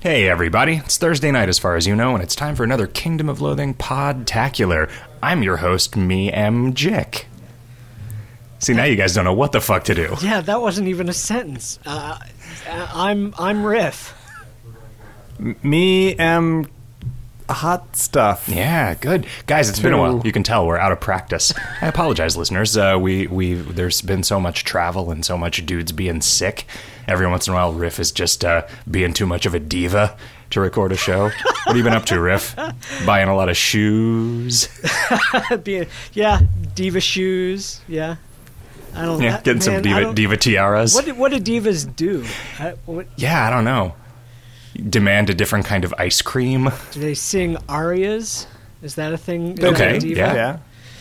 [0.00, 0.76] Hey, everybody.
[0.76, 3.42] It's Thursday night, as far as you know, and it's time for another Kingdom of
[3.42, 4.90] Loathing podtacular.
[5.22, 6.72] I'm your host, me, M.
[6.72, 7.26] Jick.
[8.60, 10.16] See, now you guys don't know what the fuck to do.
[10.22, 11.78] Yeah, that wasn't even a sentence.
[11.84, 12.18] Uh,
[12.66, 14.14] I'm I'm Riff.
[15.38, 16.66] Me am
[17.52, 18.48] hot stuff.
[18.48, 19.68] Yeah, good guys.
[19.68, 20.22] It's been a while.
[20.24, 21.52] You can tell we're out of practice.
[21.80, 22.76] I apologize, listeners.
[22.76, 26.64] Uh, we we there's been so much travel and so much dudes being sick.
[27.08, 30.16] Every once in a while, Riff is just uh, being too much of a diva
[30.50, 31.24] to record a show.
[31.24, 31.34] what
[31.66, 32.54] have you been up to, Riff?
[33.06, 34.68] Buying a lot of shoes.
[35.64, 36.40] Be- yeah,
[36.74, 37.80] diva shoes.
[37.88, 38.16] Yeah,
[38.94, 39.20] I don't.
[39.22, 40.94] Yeah, that- getting some man, I diva diva tiaras.
[40.94, 42.24] What do, what do divas do?
[42.58, 43.94] Uh, what, Yeah, I don't know.
[44.88, 46.70] Demand a different kind of ice cream.
[46.92, 48.46] do they sing arias?
[48.82, 49.52] Is that a thing?
[49.52, 50.18] Is that a Okay, diva?
[50.20, 50.34] yeah.
[50.34, 50.58] Yeah.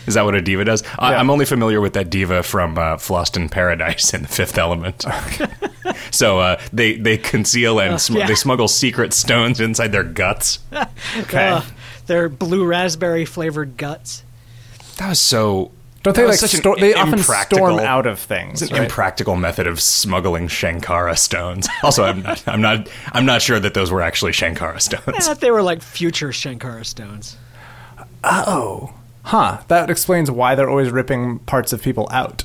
[0.08, 0.84] Is that what a diva does?
[0.98, 1.20] I, Yeah.
[1.20, 5.06] I'm only familiar with that diva from uh, Fhloston Paradise in The Fifth Element.
[6.12, 8.28] so uh, they they conceal and sm- yeah.
[8.28, 10.60] they smuggle secret stones inside their guts.
[11.18, 11.50] Okay.
[11.60, 11.62] Uh,
[12.08, 14.24] their blue raspberry flavored guts.
[14.98, 15.72] That was so.
[16.04, 18.62] Don't they like such an sto- they often impractical- storm out of things?
[18.62, 18.84] It's an right?
[18.86, 21.68] impractical method of smuggling Shankara stones.
[21.84, 25.26] Also, I'm not, I'm not, I'm not sure that those were actually Shankara I stones.
[25.28, 27.36] thought they were like future Shankara stones.
[28.24, 29.62] Uh oh, huh.
[29.68, 32.44] That explains why they're always ripping parts of people out.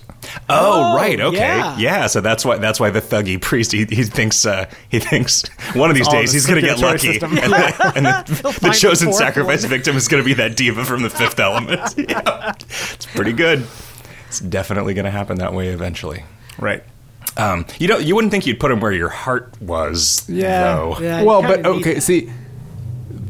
[0.48, 1.76] Oh, Oh, right, okay, yeah.
[1.78, 2.06] yeah.
[2.06, 5.44] So that's why that's why the thuggy priest he, he thinks uh, he thinks
[5.74, 7.38] one of these days the he's going to get lucky, system.
[7.38, 9.70] and, the, and the, the chosen the sacrifice one.
[9.70, 11.80] victim is going to be that diva from the Fifth Element.
[12.08, 12.52] Yeah.
[12.58, 13.66] It's pretty good.
[14.28, 16.24] It's definitely going to happen that way eventually.
[16.58, 16.82] Right.
[17.36, 18.04] Um, you don't.
[18.04, 20.96] You wouldn't think you'd put him where your heart was, though.
[21.00, 22.00] Yeah, well, but okay, that.
[22.02, 22.30] see,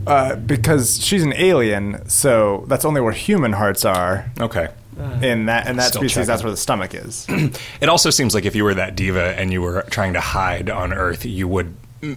[0.07, 4.31] uh, because she's an alien, so that's only where human hearts are.
[4.41, 4.69] Okay.
[4.99, 6.27] Uh, in that in that Still species, checking.
[6.27, 7.27] that's where the stomach is.
[7.81, 10.71] It also seems like if you were that diva and you were trying to hide
[10.71, 11.75] on Earth, you would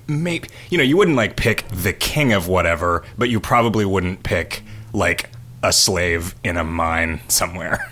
[0.07, 4.23] maybe you know you wouldn't like pick the king of whatever, but you probably wouldn't
[4.23, 5.29] pick like
[5.63, 7.91] a slave in a mine somewhere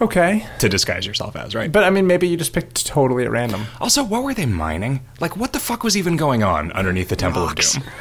[0.00, 1.70] okay, to disguise yourself as, right?
[1.72, 3.66] but I mean, maybe you just picked totally at random.
[3.80, 5.00] also, what were they mining?
[5.20, 7.76] Like, what the fuck was even going on underneath the Temple Rocks.
[7.76, 7.92] of Doom?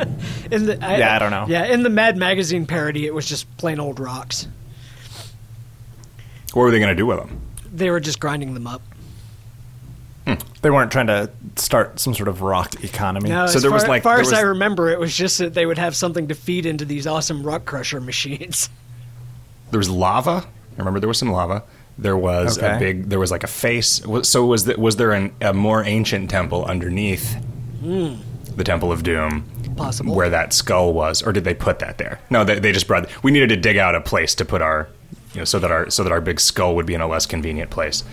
[0.50, 1.46] In the, Yeah, I don't know.
[1.48, 4.48] Yeah, in the Mad Magazine parody, it was just plain old rocks.
[6.52, 7.40] What were they going to do with them?
[7.72, 8.82] They were just grinding them up.
[10.26, 10.34] Hmm.
[10.62, 13.30] They weren't trying to start some sort of rock economy.
[13.30, 15.16] No, So as there far, was, like- far there as was- I remember, it was
[15.16, 18.68] just that they would have something to feed into these awesome rock crusher machines.
[19.70, 20.44] There was lava.
[20.74, 21.62] I remember there was some lava.
[21.98, 23.10] There was a big.
[23.10, 24.00] There was like a face.
[24.22, 27.34] So was the, was there an, a more ancient temple underneath
[27.80, 28.14] hmm.
[28.56, 29.44] the Temple of Doom?
[29.76, 30.14] Possible.
[30.14, 32.18] Where that skull was, or did they put that there?
[32.30, 33.08] No, they, they just brought.
[33.22, 34.88] We needed to dig out a place to put our,
[35.34, 37.26] you know, so that our so that our big skull would be in a less
[37.26, 38.04] convenient place.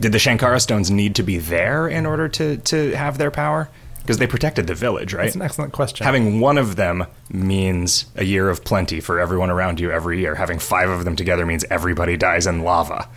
[0.00, 3.68] Did the Shankara stones need to be there in order to to have their power?
[3.98, 5.24] Because they protected the village, right?
[5.24, 6.04] That's an excellent question.
[6.04, 10.36] Having one of them means a year of plenty for everyone around you every year.
[10.36, 13.08] Having five of them together means everybody dies in lava.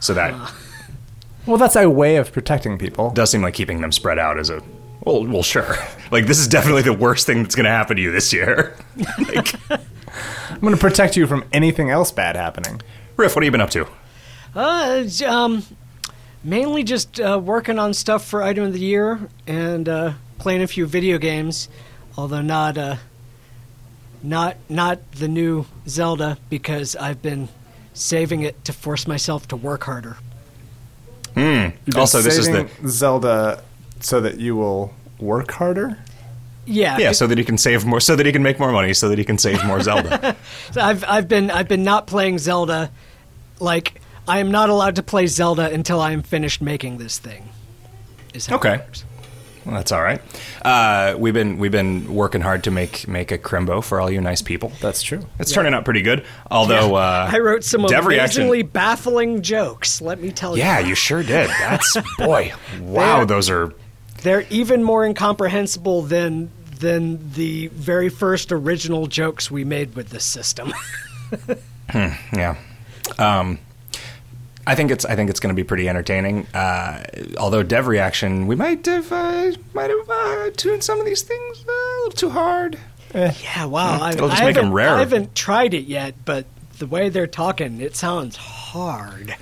[0.00, 0.56] So that ah.
[1.46, 3.10] well, that's a way of protecting people.
[3.10, 4.62] does seem like keeping them spread out is a
[5.04, 5.76] well, well, sure.
[6.10, 8.76] Like this is definitely the worst thing that's going to happen to you this year.
[9.18, 9.54] like,
[10.50, 12.80] I'm going to protect you from anything else bad happening.
[13.16, 13.86] Riff, what have you been up to?
[14.54, 15.64] Uh, um,
[16.44, 20.66] mainly just uh, working on stuff for item of the year and uh, playing a
[20.66, 21.68] few video games,
[22.16, 22.96] although not uh,
[24.22, 27.48] not not the new Zelda because I've been
[27.94, 30.16] saving it to force myself to work harder.
[31.36, 33.62] You've Also, this is the Zelda
[34.00, 35.98] so that you will work harder.
[36.64, 38.94] Yeah, yeah, so that he can save more, so that he can make more money,
[38.94, 40.36] so that he can save more Zelda.
[40.72, 42.90] So I've I've been I've been not playing Zelda,
[43.58, 47.48] like I am not allowed to play Zelda until I am finished making this thing.
[48.32, 48.76] Is how it Okay.
[48.78, 49.04] works.
[49.66, 50.22] well, that's all right.
[50.64, 54.20] Uh, we've been we've been working hard to make make a crimbo for all you
[54.20, 54.70] nice people.
[54.80, 55.26] That's true.
[55.40, 56.24] It's turning out pretty good.
[56.50, 60.00] Although uh, I wrote some Dev reaction- amazingly baffling jokes.
[60.00, 60.62] Let me tell you.
[60.62, 61.50] Yeah, you sure did.
[61.50, 62.52] That's boy.
[62.80, 63.74] Wow, They're- those are
[64.22, 70.24] They're even more incomprehensible than than the very first original jokes we made with this
[70.24, 70.72] system.
[71.94, 72.56] yeah.
[73.18, 73.58] Um,
[74.66, 76.46] I think it's I think it's going to be pretty entertaining.
[76.54, 77.02] Uh,
[77.38, 81.62] although dev reaction, we might have uh, might have uh, tuned some of these things
[81.64, 81.66] a
[82.04, 82.78] little too hard.
[83.14, 83.98] yeah, wow.
[84.00, 84.96] I, It'll just I make 'em haven't- rarer.
[84.96, 86.46] I haven't tried it yet, but
[86.78, 89.34] the way they're talking, it sounds hard.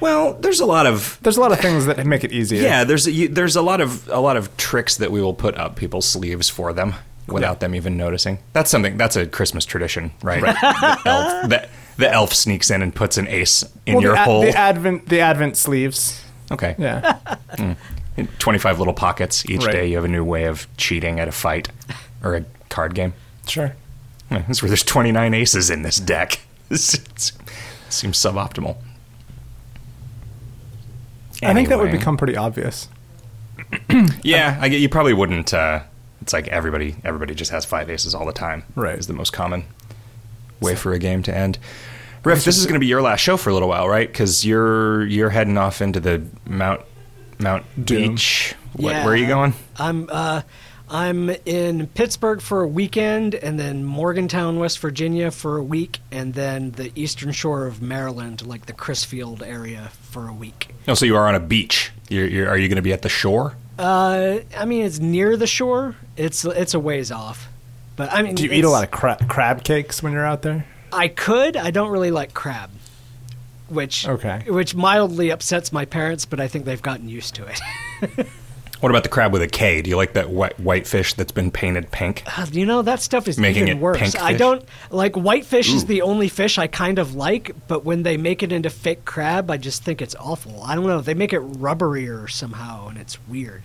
[0.00, 2.62] Well, there's a lot of There's a lot of things that make it easier.
[2.62, 2.84] yeah.
[2.84, 5.56] There's a, you- there's a lot of a lot of tricks that we will put
[5.56, 6.94] up people's sleeves for them
[7.26, 8.38] without them even noticing.
[8.52, 8.96] That's something.
[8.96, 10.40] That's a Christmas tradition, right?
[10.42, 14.22] the, elf, the, the elf sneaks in and puts an ace in Well, your the,
[14.24, 14.42] hole.
[14.42, 16.22] the advent the advent sleeves.
[16.50, 16.74] okay.
[16.78, 17.18] Yeah.
[17.56, 17.72] Hmm.
[18.38, 19.44] 25 little pockets.
[19.44, 19.72] Each Right.
[19.72, 21.68] day you have a new way of cheating at a fight
[22.24, 23.12] or a card game.
[23.46, 23.74] Sure.
[24.30, 26.40] Yeah, That's where there's 29 aces in this deck.
[26.70, 27.32] It's-
[27.90, 28.76] seems suboptimal.
[31.42, 32.88] I think that would become pretty obvious.
[34.22, 35.54] Yeah, I get you probably wouldn't.
[35.54, 35.80] Uh,
[36.20, 38.64] it's like everybody everybody just has five aces all the time.
[38.74, 38.98] Right.
[38.98, 39.64] is the most common
[40.60, 41.58] way for a game to end.
[42.24, 44.08] Riff, this is going to be your last show for a little while, right?
[44.08, 46.80] Because you're you're heading off into the Mount
[47.38, 48.14] Mount Doom.
[48.14, 48.54] Beach.
[48.74, 49.04] What, Yeah.
[49.04, 49.54] Where are you going?
[49.78, 50.42] I'm uh,
[50.88, 56.34] I'm in Pittsburgh for a weekend, and then Morgantown, West Virginia, for a week, and
[56.34, 60.68] then the Eastern Shore of Maryland, like the Crisfield area, for a week.
[60.86, 61.90] Oh, so you are on a beach.
[62.08, 63.56] You're, you're, are you going to be at the shore?
[63.78, 65.96] Uh, I mean, it's near the shore.
[66.16, 67.48] It's it's a ways off,
[67.96, 70.42] but I mean, Do you eat a lot of cra- crab cakes when you're out
[70.42, 70.66] there?
[70.92, 71.56] I could.
[71.58, 72.70] I don't really like crab,
[73.68, 74.44] which Okay.
[74.48, 78.26] which mildly upsets my parents, but I think they've gotten used to it.
[78.80, 79.80] What about the crab with a K?
[79.82, 82.22] Do you like that white, white fish that's been painted pink?
[82.38, 83.98] Uh, you know that stuff is Making even it worse.
[83.98, 84.38] pink I fish?
[84.38, 85.86] don't like whitefish is Ooh.
[85.86, 89.50] the only fish I kind of like, but when they make it into fake crab,
[89.50, 90.62] I just think it's awful.
[90.62, 91.00] I don't know.
[91.00, 93.64] They make it rubberier somehow, and it's weird.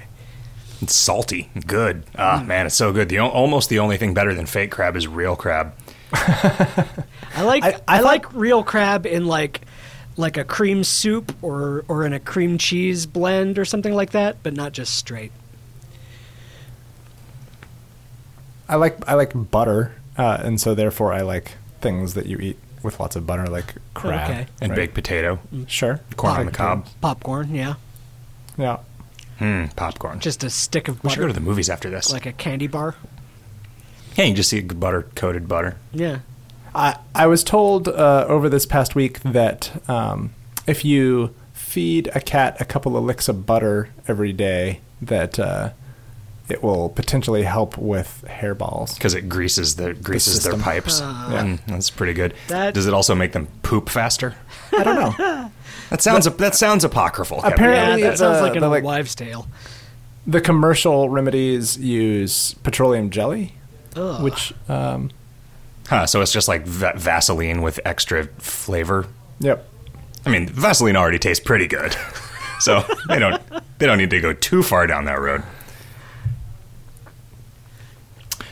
[0.81, 2.05] It's salty, good.
[2.07, 2.11] Mm.
[2.17, 3.09] Ah, man, it's so good.
[3.09, 5.73] The o- almost the only thing better than fake crab is real crab.
[6.13, 9.61] I like I- I, I thought- like real crab in like
[10.17, 14.37] like a cream soup or or in a cream cheese blend or something like that,
[14.43, 15.31] but not just straight.
[18.69, 22.57] I like I like butter, uh, and so therefore I like things that you eat
[22.83, 24.47] with lots of butter, like crab Okay.
[24.61, 24.75] And right?
[24.75, 26.87] baked potato, Sure, corn on the cob.
[27.01, 27.75] Popcorn, yeah,
[28.57, 28.77] Yeah,
[29.39, 30.19] Hmm, popcorn.
[30.19, 32.11] just a stick of we should butter, go to the movies after this.
[32.11, 32.95] like a candy bar.
[34.15, 35.77] yeah, you just eat butter coated butter.
[35.91, 36.19] Yeah.
[36.73, 40.33] I I was told uh, over this past week that um,
[40.67, 45.71] if you feed a cat a couple of licks of butter every day, that uh,
[46.49, 48.93] it will potentially help with hairballs.
[48.95, 50.61] because it greases the greases their system.
[50.61, 50.99] pipes.
[51.03, 51.29] Ah.
[51.43, 52.33] Mm, that's pretty good.
[52.49, 54.35] That- Does it also make them poop faster?
[54.77, 55.51] I don't know.
[55.91, 57.41] That sounds that sounds apocryphal.
[57.43, 59.45] Apparently- Yeah, that sounds like an old like- wives' tale.
[60.25, 63.55] the commercial remedies use petroleum jelly,
[63.97, 64.23] Ugh.
[64.23, 65.11] which um,
[65.91, 69.07] Huh, so it's just like va- Vaseline with extra flavor.
[69.39, 69.67] yep.
[70.25, 71.93] I mean, Vaseline already tastes pretty good,
[72.61, 73.41] so they don't
[73.77, 75.43] they don't need to go too far down that road.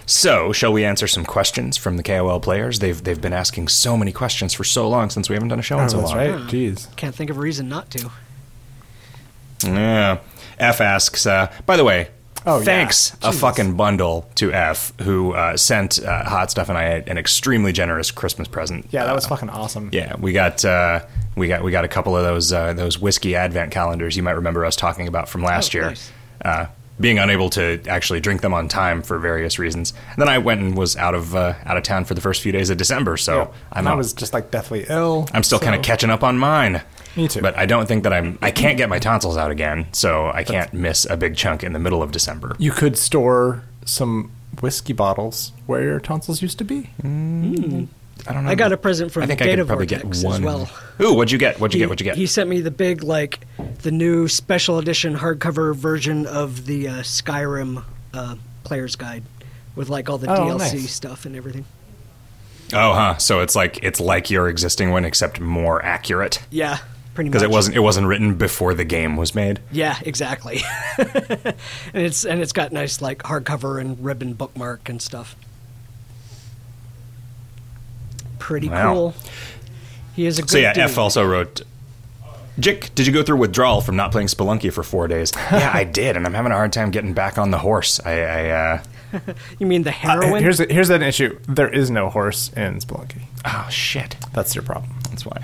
[0.05, 2.79] So, shall we answer some questions from the KOL players?
[2.79, 5.63] They've they've been asking so many questions for so long since we haven't done a
[5.63, 6.17] show Oh, in so that's long.
[6.17, 6.31] right.
[6.49, 6.93] Jeez.
[6.95, 8.11] Can't think of a reason not to.
[9.63, 10.19] Yeah.
[10.57, 11.25] F asks.
[11.27, 12.09] Uh, by the way,
[12.45, 12.63] Oh, yeah.
[12.65, 17.17] thanks a fucking bundle to F who uh, sent uh, Hot Stuff and I an
[17.17, 18.87] extremely generous Christmas present.
[18.91, 19.89] Yeah, that was Uh, fucking awesome.
[19.91, 21.01] Yeah, we got uh,
[21.35, 24.35] we got we got a couple of those uh, those whiskey advent calendars you might
[24.35, 25.87] remember us talking about from last Oh, year.
[25.89, 26.11] nice.
[26.43, 26.65] Uh,
[26.99, 29.93] being unable to actually drink them on time for various reasons.
[30.11, 32.41] And then I went and was out of uh, out of town for the first
[32.41, 35.27] few days of December, so And I was just like deathly ill.
[35.33, 36.81] I'm still kind of catching up on mine.
[37.15, 37.41] Me too.
[37.41, 38.37] But I don't think that I'm.
[38.41, 41.73] I can't get my tonsils out again, so I can't miss a big chunk in
[41.73, 42.55] the middle of December.
[42.59, 46.89] You could store some whiskey bottles where your tonsils used to be.
[48.27, 48.49] I don't know.
[48.49, 50.35] I got a present from I think I Data could probably Vortex get one.
[50.35, 50.69] as well.
[51.01, 51.59] Ooh, what'd you get?
[51.59, 51.89] What'd you he, get?
[51.89, 52.17] What'd you get?
[52.17, 53.39] He sent me the big, like,
[53.81, 57.83] the new special edition hardcover version of the uh, Skyrim
[58.13, 58.35] uh,
[58.65, 59.23] Player's Guide
[59.75, 60.91] with, like, all the Oh, DLC nice.
[60.91, 61.63] stuff and everything.
[62.73, 63.17] oh, huh.
[63.17, 66.41] So it's like it's like your existing one, except more accurate.
[66.51, 66.79] Yeah,
[67.19, 67.33] pretty much.
[67.33, 69.59] because it wasn't it wasn't written before the game was made.
[69.71, 70.61] Yeah, exactly.
[70.97, 71.53] and
[71.93, 75.35] it's and it's got nice like hardcover and ribbon bookmark and stuff.
[78.39, 78.93] Pretty Wow.
[78.93, 79.13] cool.
[80.15, 80.51] He is a good guy.
[80.53, 80.83] So yeah, dude.
[80.85, 81.61] F also wrote.
[82.59, 85.31] Jick, did you go through withdrawal from not playing Spelunky for four days?
[85.51, 88.01] yeah, I did, and I'm having a hard time getting back on the horse.
[88.05, 88.81] I, I uh,
[89.59, 90.41] You mean the Uh, heroin?
[90.41, 91.39] here's here's an issue.
[91.47, 93.21] There is no horse in Spelunky.
[93.45, 94.93] oh shit, That's your problem.
[95.09, 95.43] that's why.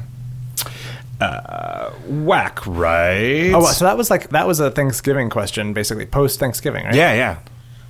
[1.22, 3.52] Uh, whack right?
[3.54, 6.96] Oh, so that was like that was a Thanksgiving question, basically post Thanksgiving, right?
[6.96, 7.40] yeah, yeah.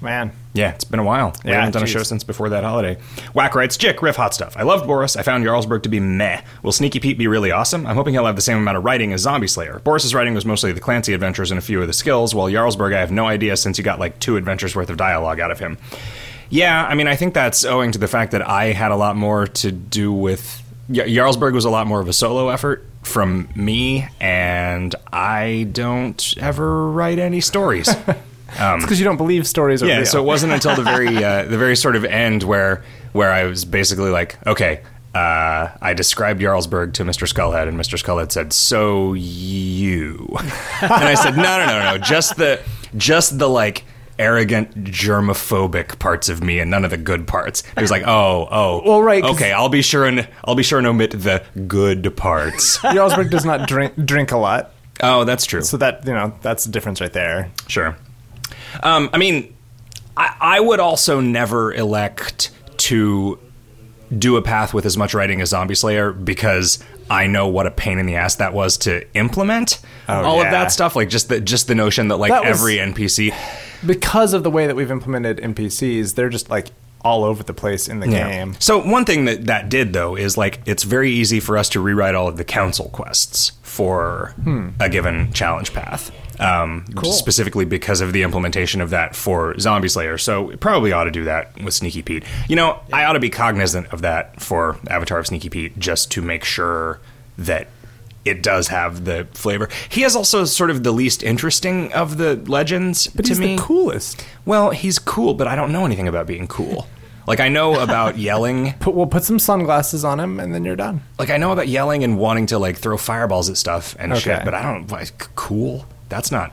[0.01, 0.32] man.
[0.53, 1.36] Yeah, it's been a while.
[1.44, 2.98] We Yeah, haven't done a show since before that holiday.
[3.34, 4.55] Whack writes, Jick, riff hot stuff.
[4.55, 5.17] I loved Boris.
[5.17, 6.41] I found Jarlsberg to be meh.
[6.63, 7.86] Will Sneaky Pete be really awesome?
[7.86, 9.82] I'm hoping he'll have the same amount of writing as Zombie Slayer.
[9.84, 12.96] Boris's writing was mostly the Clancy adventures and a few of the skills, while Jarlsberg,
[12.96, 15.60] I have no idea since you got like two adventures worth of dialogue out of
[15.60, 15.77] him.
[16.50, 19.17] Yeah, I mean, I think that's owing to the fact that I had a lot
[19.17, 20.62] more to do with.
[20.89, 26.91] Jarlsberg was a lot more of a solo effort from me, and I don't ever
[26.91, 27.89] write any stories.
[28.57, 30.05] It's because you don't believe stories are Yeah, real.
[30.05, 33.43] so it wasn't until the very uh, the very sort of end where where I
[33.43, 34.81] was basically like, okay,
[35.13, 37.27] uh, I described Jarlsberg to Mr.
[37.27, 37.97] Skullhead, and Mr.
[38.01, 40.27] Skullhead said, "So you?"
[40.81, 42.62] and I said, "No, no, no, no, just the,
[42.95, 43.83] just the like."
[44.17, 47.63] Arrogant, germophobic parts of me, and none of the good parts.
[47.75, 49.24] He was like, "Oh, oh, Well, right.
[49.24, 49.51] okay.
[49.51, 53.67] I'll be sure and I'll be sure and omit the good parts." Jarlsberg does not
[53.67, 54.72] drink drink a lot,
[55.03, 55.62] oh, that's true.
[55.62, 57.51] so that you know that's the difference right there.
[57.67, 57.98] Sure.
[58.84, 59.53] Um, I mean,
[60.15, 63.39] I, I would also never elect to
[64.17, 67.71] do a path with as much writing as Zombie Slayer because I know what a
[67.71, 69.79] pain in the ass that was to implement.
[70.09, 72.59] Oh, all of that stuff, like just the just the notion that like That was-
[72.59, 73.33] every NPC.
[73.85, 76.67] Because of the way that we've implemented NPCs, they're just like
[77.01, 78.55] all over the place in the game.
[78.57, 81.79] So one thing that that did though is like it's very easy for us to
[81.79, 84.69] rewrite all of the council quests for Hmm.
[84.79, 86.12] a given challenge path.
[86.39, 90.17] Um, Specifically because of the implementation of that for Zombie Slayer.
[90.17, 92.23] So probably ought to do that with Sneaky Pete.
[92.49, 96.11] You know, I ought to be cognizant of that for Avatar of Sneaky Pete just
[96.11, 96.99] to make sure
[97.37, 97.67] that
[98.23, 99.69] it does have the flavor.
[99.89, 103.55] He is also sort of the least interesting of the legends But to he's me.
[103.55, 104.25] the coolest.
[104.45, 106.87] Well, he's cool, but I don't know anything about being cool.
[107.27, 108.73] Like I know about yelling.
[108.79, 111.01] Put we'll put some sunglasses on him, and then you're done.
[111.19, 114.43] Like I know about yelling and wanting to like throw fireballs at stuff and shit,
[114.45, 115.85] but I don't like cool.
[116.09, 116.51] That's not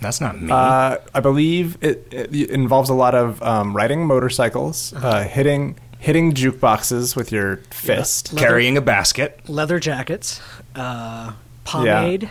[0.00, 0.52] that's not me.
[0.52, 6.34] Uh, I believe it, it involves a lot of um, riding motorcycles, uh, hitting hitting
[6.34, 8.32] jukeboxes with your fist.
[8.32, 9.40] leather- Carrying a basket.
[9.48, 10.40] Leather jackets,
[10.74, 11.32] uh,
[11.64, 12.28] pomade.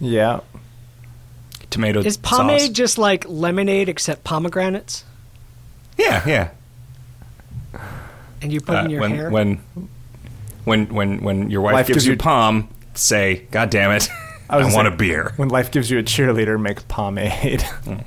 [0.00, 0.40] Yeah.
[1.70, 2.68] Tomato Is pomade sauce.
[2.70, 5.04] just like lemonade except pomegranates?
[5.96, 6.50] Yeah, yeah.
[8.42, 9.30] And you put Uh, in your when hair?
[9.30, 9.60] when
[10.64, 14.08] when when when your wife, Life gives gives you you- palm, say, "God damn it,
[14.52, 17.64] I, was gonna want say- a beer." When life gives you a cheerleader, make pomade.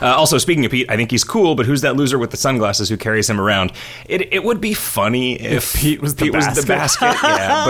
[0.00, 2.36] Uh, also, speaking of Pete, I think he's cool, but who's that loser with the
[2.36, 3.72] sunglasses who carries him around?
[4.06, 7.16] It it would be funny if, Pete was the Pete was the basket.
[7.22, 7.64] yeah,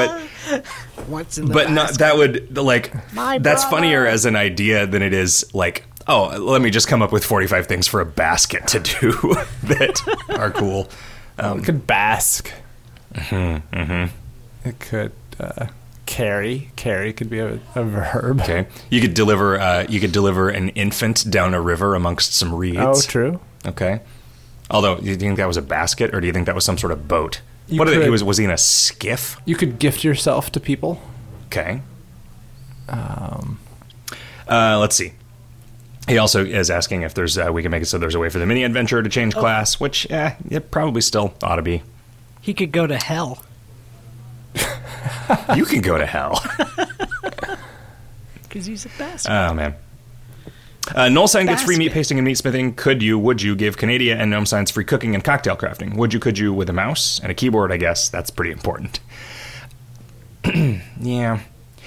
[0.51, 0.65] but
[1.07, 3.77] What's in the but not that would like My that's brother.
[3.77, 7.25] funnier as an idea than it is like oh let me just come up with
[7.25, 9.11] 45 things for a basket to do
[9.65, 10.89] that are cool
[11.39, 12.51] it could bask.
[13.15, 13.63] Mhm.
[13.73, 14.11] Mhm.
[14.65, 15.67] It could uh,
[16.07, 16.71] carry.
[16.77, 18.41] Carry could be a, a verb.
[18.43, 22.53] okay you could deliver uh, you could deliver an infant down a river amongst some
[22.55, 23.41] reeds Oh, true.
[23.67, 24.01] okay
[24.71, 26.79] although do you think that was a basket or do you think that was some
[26.79, 29.57] sort of boat You what are they- he was was he in a skiff You
[29.57, 31.01] could gift yourself to people.
[31.47, 31.81] Okay.
[32.89, 33.59] Um,
[34.49, 35.13] uh, let's see.
[36.07, 38.29] He also is asking if there's uh, we can make it so there's a way
[38.29, 39.11] for the mini adventure to Oh.
[39.11, 41.83] change class, which eh, it probably still ought to be.
[42.43, 43.43] He could go to hell.
[45.57, 46.43] You can go to hell.
[48.55, 49.33] Because he's a bastard.
[49.33, 49.75] Oh man.
[50.95, 52.75] Uh, Knoll Sign gets free meat pasting and meat smithing.
[52.75, 55.97] Could you, would you give Canadia and Gnome Signs free cooking and cocktail crafting?
[55.97, 58.09] Would you, could you with a mouse and a keyboard, I guess?
[58.09, 59.01] That's pretty important.
[61.01, 61.41] yeah.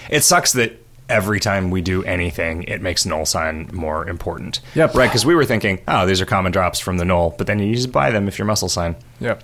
[0.09, 0.74] It sucks that
[1.07, 4.59] every time we do anything, it makes Knoll Sign more important.
[4.75, 4.93] Yep.
[4.93, 7.59] Right, because we were thinking, oh, these are common drops from the Knoll, but then
[7.59, 8.97] you just buy them if you're Muscle Sign.
[9.21, 9.41] Yep.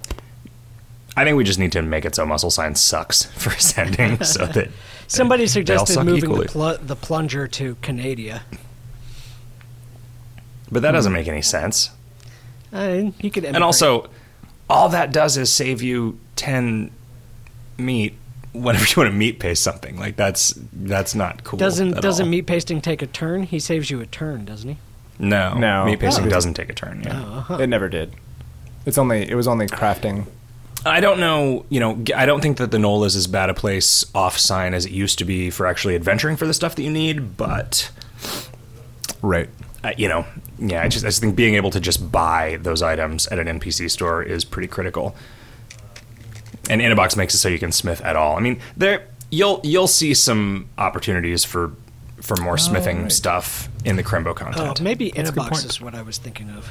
[1.16, 4.46] I think we just need to make it so Muscle Sign sucks for sending so
[4.48, 4.70] that.
[5.08, 8.42] Somebody they all suggested suck moving the, pl- the plunger to Canada.
[10.72, 11.92] But that doesn't make any sense.
[12.72, 14.10] Uh, he could And also,
[14.70, 16.90] all that does is save you ten
[17.78, 18.16] meat
[18.54, 19.98] whenever you want to meat paste something.
[20.00, 21.60] Like that's that's not cool.
[21.60, 22.30] doesn't at doesn't all.
[22.32, 23.44] meat pasting take a turn?
[23.44, 24.78] He saves you a turn, doesn't he?
[25.20, 25.86] No, No.
[25.86, 26.30] meat pasting Oh.
[26.30, 27.04] doesn't take a turn.
[27.04, 27.58] Yeah.
[27.60, 28.14] It never did.
[28.86, 30.26] It's only it was only crafting.
[30.86, 31.66] I don't know.
[31.70, 34.74] You know, I don't think that the Knoll is as bad a place off sign
[34.74, 37.38] as it used to be for actually adventuring for the stuff that you need.
[37.38, 37.90] But
[39.22, 39.50] Right.
[39.84, 40.26] uh, you know,
[40.60, 43.48] yeah, I just I just think being able to just buy those items at an
[43.60, 45.16] NPC store is pretty critical.
[46.70, 48.36] And Innabox makes it so you can smith at all.
[48.38, 51.72] I mean, there you'll you'll see some opportunities for
[52.22, 54.82] for more smithing stuff in the Crimbo Oh, content.
[54.82, 56.70] maybe That's a good Innabox is what I was thinking of.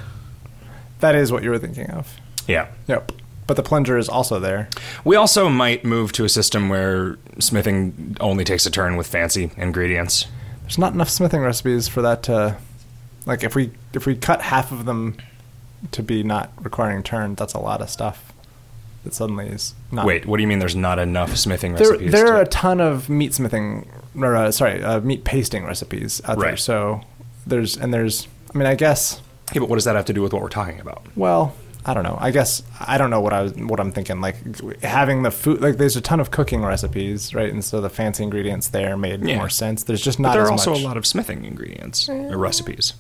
[1.00, 2.14] That is what you were thinking of.
[2.47, 2.69] yeah.
[2.88, 3.12] Yep.
[3.46, 4.68] But the plunger is also there.
[5.04, 9.50] We also might move to a system where smithing only takes a turn with fancy
[9.56, 10.26] ingredients.
[10.62, 12.56] There's not enough smithing recipes for that to
[13.26, 15.16] like if we if we cut half of them
[15.90, 18.32] to be not requiring turn, that's a lot of stuff.
[19.04, 22.12] That suddenly is not Wait, what do you mean there's not enough smithing There, recipes?
[22.12, 26.20] there to- are a ton of meat smithing, or uh, sorry, uh, meat pasting recipes
[26.25, 26.50] out there.
[26.50, 26.58] Right.
[26.58, 27.00] So
[27.44, 28.28] there's and there's.
[28.54, 29.20] I mean, I guess.
[29.52, 31.04] Yeah, but what does that have to do with what we're talking about?
[31.16, 32.16] Well, I don't know.
[32.20, 34.20] I guess I don't know what I was, what I'm thinking.
[34.20, 34.36] Like
[34.82, 37.52] having the food, like there's a ton of cooking recipes, right?
[37.52, 39.38] And so the fancy ingredients there made Yeah.
[39.38, 39.82] more sense.
[39.82, 40.80] There's just But not there as are also much.
[40.80, 42.36] a lot of smithing ingredients or mm-hmm.
[42.36, 42.94] recipes.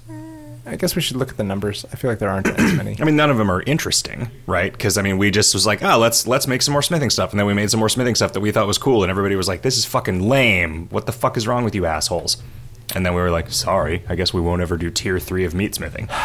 [0.64, 1.84] I guess we should look at the numbers.
[1.92, 2.96] I feel like there aren't as many.
[3.00, 4.72] I mean, none of them are interesting, right?
[4.72, 7.30] Because I mean, we just was like, oh, let's let's make some more smithing stuff,
[7.32, 9.34] and then we made some more smithing stuff that we thought was cool, and everybody
[9.34, 10.88] was like, this is fucking lame.
[10.90, 12.36] What the fuck is wrong with you assholes?
[12.94, 15.54] And then we were like, sorry, I guess we won't ever do tier three of
[15.54, 16.08] meat smithing.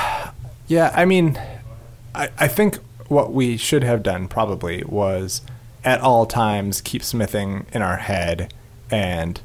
[0.69, 1.39] Yeah, I mean,
[2.17, 5.41] I, I think what we should have done probably was
[5.85, 8.53] at all times keep smithing in our head
[8.91, 9.39] and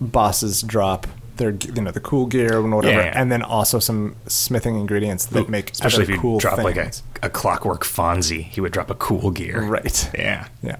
[0.00, 3.20] bosses drop their you know the cool gear and whatever, Yeah, yeah.
[3.20, 6.82] and then also some smithing ingredients that make Especially if you cool drop like a,
[6.82, 7.02] things.
[7.22, 9.62] a clockwork Fonzie, he would drop a cool gear.
[9.62, 10.10] right.
[10.14, 10.48] Yeah.
[10.62, 10.76] Yeah.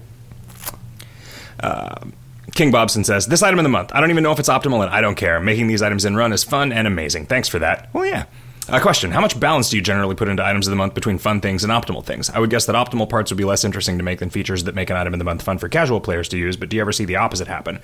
[1.61, 2.13] Um,
[2.53, 3.91] King Bobson says, This item of the month.
[3.93, 5.39] I don't even know if it's optimal and I don't care.
[5.39, 7.25] Making these items in run is fun and amazing.
[7.27, 7.89] Thanks for that.
[7.93, 8.25] Well, yeah.
[8.71, 11.17] A question How much balance do you generally put into items of the month between
[11.17, 12.29] fun things and optimal things?
[12.29, 14.75] I would guess that optimal parts would be less interesting to make than features that
[14.75, 16.81] make an item of the month fun for casual players to use, but do you
[16.81, 17.79] ever see the opposite happen?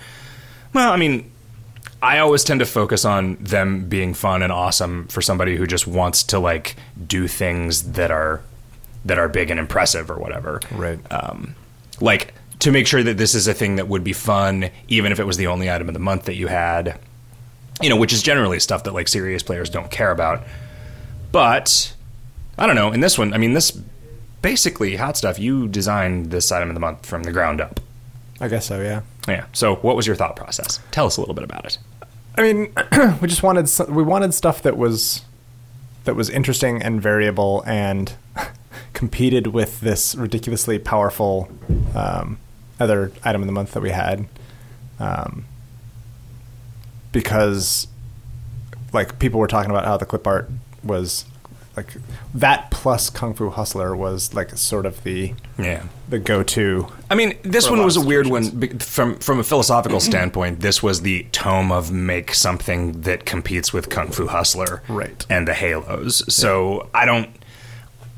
[0.74, 1.30] Well, I mean,
[2.02, 5.88] I always tend to focus on them being fun and awesome for somebody who just
[5.88, 6.76] wants to like
[7.06, 8.42] do things that are
[9.06, 10.62] that are big and impressive or whatever.
[10.72, 11.00] Right.
[11.12, 11.56] Um,
[12.00, 15.20] like to make sure that this is a thing that would be fun, even if
[15.20, 17.00] it was the only item of the month that you had.
[17.82, 20.44] You know, which is generally stuff that like serious players don't care about.
[21.32, 21.94] But
[22.58, 22.92] I don't know.
[22.92, 23.80] In this one, I mean, this
[24.42, 25.40] basically hot stuff.
[25.40, 27.80] You designed this item of the month from the ground up.
[28.40, 28.82] I guess so.
[28.82, 29.02] Yeah.
[29.28, 29.46] Yeah.
[29.54, 30.80] So, what was your thought process?
[30.92, 31.78] Tell us a little bit about it.
[32.38, 32.74] I mean,
[33.22, 35.24] we just wanted we wanted stuff that was
[36.06, 38.14] that was interesting and variable and
[38.94, 41.50] competed with this ridiculously powerful
[41.96, 42.38] um,
[42.80, 44.28] other item of the month that we had,
[45.00, 45.46] um,
[47.12, 47.88] because
[48.94, 50.50] like people were talking about how the clip art
[50.88, 51.26] was
[51.76, 51.94] like
[52.34, 55.84] that plus Kung Fu Hustler was like sort of the Yeah.
[56.10, 56.88] the go to.
[57.12, 60.62] I mean, this one was a weird one from from a philosophical standpoint.
[60.62, 65.24] This was the tome of make something that competes with Kung Fu Hustler, Right.
[65.30, 66.24] And the Halos.
[66.34, 67.30] So I don't,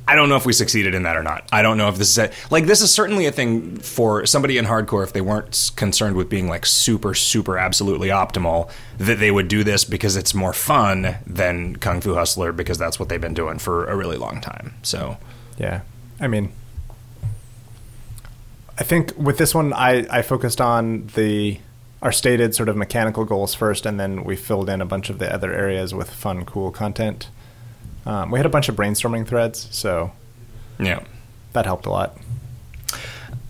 [0.10, 1.48] I don't know if we succeeded in that or not.
[1.52, 4.58] I don't know if this is a, like this is certainly a thing for somebody
[4.58, 9.30] in hardcore if they weren't concerned with being like super super absolutely optimal that they
[9.30, 13.22] would do this because it's more fun than Kung Fu Hustler because that's what they've
[13.22, 14.74] been doing for a really long time.
[14.82, 15.18] So
[15.60, 15.82] Yeah.
[16.20, 16.54] I mean,
[18.80, 21.60] I think with this one, I, I focused on the
[22.02, 25.20] our stated sort of mechanical goals first, and then we filled in a bunch of
[25.20, 27.28] the other areas with fun, cool content.
[28.10, 30.12] Um, we had a bunch of brainstorming threads, so
[30.80, 31.04] yeah.
[31.54, 32.18] that helped a lot.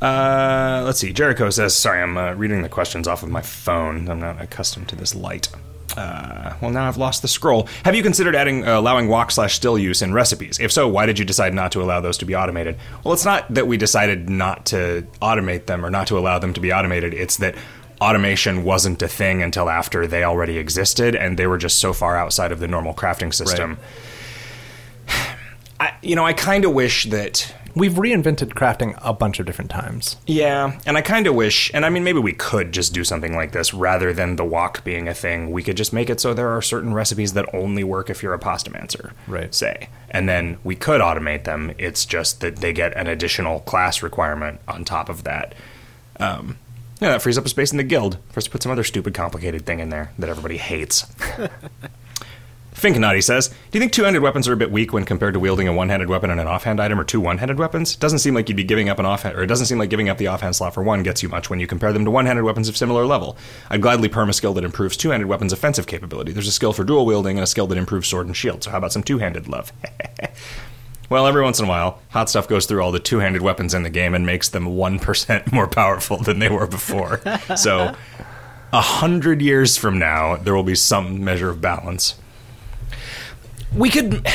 [0.01, 1.13] Uh, let's see.
[1.13, 4.09] Jericho says, "Sorry, I'm uh, reading the questions off of my phone.
[4.09, 5.47] I'm not accustomed to this light."
[5.95, 7.69] Uh, well, now I've lost the scroll.
[7.85, 10.59] Have you considered adding uh, allowing wok slash still use in recipes?
[10.59, 12.77] If so, why did you decide not to allow those to be automated?
[13.05, 16.53] Well, it's not that we decided not to automate them or not to allow them
[16.53, 17.13] to be automated.
[17.13, 17.55] It's that
[18.01, 22.17] automation wasn't a thing until after they already existed, and they were just so far
[22.17, 23.77] outside of the normal crafting system.
[25.79, 29.71] I, you know, I kind of wish that We've reinvented crafting a bunch of different
[29.71, 30.17] times.
[30.25, 33.35] Yeah, and I kind of wish, and I mean, maybe we could just do something
[33.35, 35.51] like this rather than the wok being a thing.
[35.51, 38.33] We could just make it so there are certain recipes that only work if you're
[38.33, 39.53] a pasta mancer, Right.
[39.53, 41.73] Say, and then we could automate them.
[41.77, 45.53] It's just that they get an additional class requirement on top of that.
[46.19, 46.57] Um,
[46.99, 48.83] yeah, that frees up a space in the guild for us to put some other
[48.83, 51.05] stupid, complicated thing in there that everybody hates.
[52.79, 55.39] Finknaughty says, Do you think two handed weapons are a bit weak when compared to
[55.39, 57.97] wielding a one handed weapon and an offhand item or two one handed weapons?
[57.97, 60.07] Doesn't seem like you'd be giving up an offhand, or it doesn't seem like giving
[60.07, 62.25] up the offhand slot for one gets you much when you compare them to one
[62.25, 63.35] handed weapons of similar level.
[63.69, 66.31] I'd gladly perm a skill that improves two handed weapons' offensive capability.
[66.31, 68.71] There's a skill for dual wielding and a skill that improves sword and shield, so
[68.71, 69.73] how about some two handed love?
[71.09, 73.73] well, every once in a while, Hot Stuff goes through all the two handed weapons
[73.73, 77.19] in the game and makes them 1% more powerful than they were before.
[77.57, 77.93] so,
[78.71, 82.15] a hundred years from now, there will be some measure of balance.
[83.75, 84.27] We could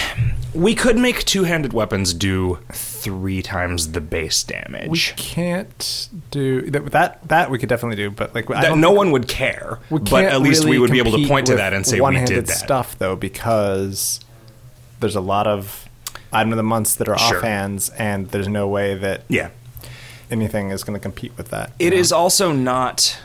[0.54, 4.88] we could make two-handed weapons do three times the base damage.
[4.88, 6.86] We can't do that.
[6.92, 9.80] That, that we could definitely do, but like I that don't no one would care,
[9.90, 12.24] but at least really we would be able to point to that and say we
[12.24, 12.56] did that.
[12.56, 14.20] stuff though because
[15.00, 15.88] there's a lot of
[16.32, 17.40] item of the months that are Sure.
[17.40, 19.50] offhands and there's no way that Yeah,
[20.30, 23.18] anything is going to compete with that It you is also not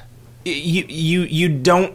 [0.45, 1.93] you you you don't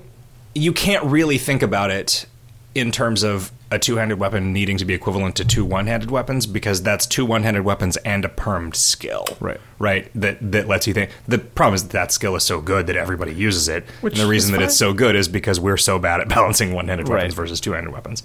[0.54, 2.26] you can't really think about it
[2.74, 6.82] in terms of a two-handed weapon needing to be equivalent to two one-handed weapons because
[6.82, 9.24] that's two one-handed weapons and a permed skill.
[9.40, 9.60] Right.
[9.78, 10.10] Right.
[10.14, 11.10] That that lets you think.
[11.26, 13.84] The problem is that, that skill is so good that everybody uses it.
[14.00, 16.72] Which and the reason that it's so good is because we're so bad at balancing
[16.74, 17.36] one-handed weapons Right.
[17.36, 18.22] versus two-handed weapons.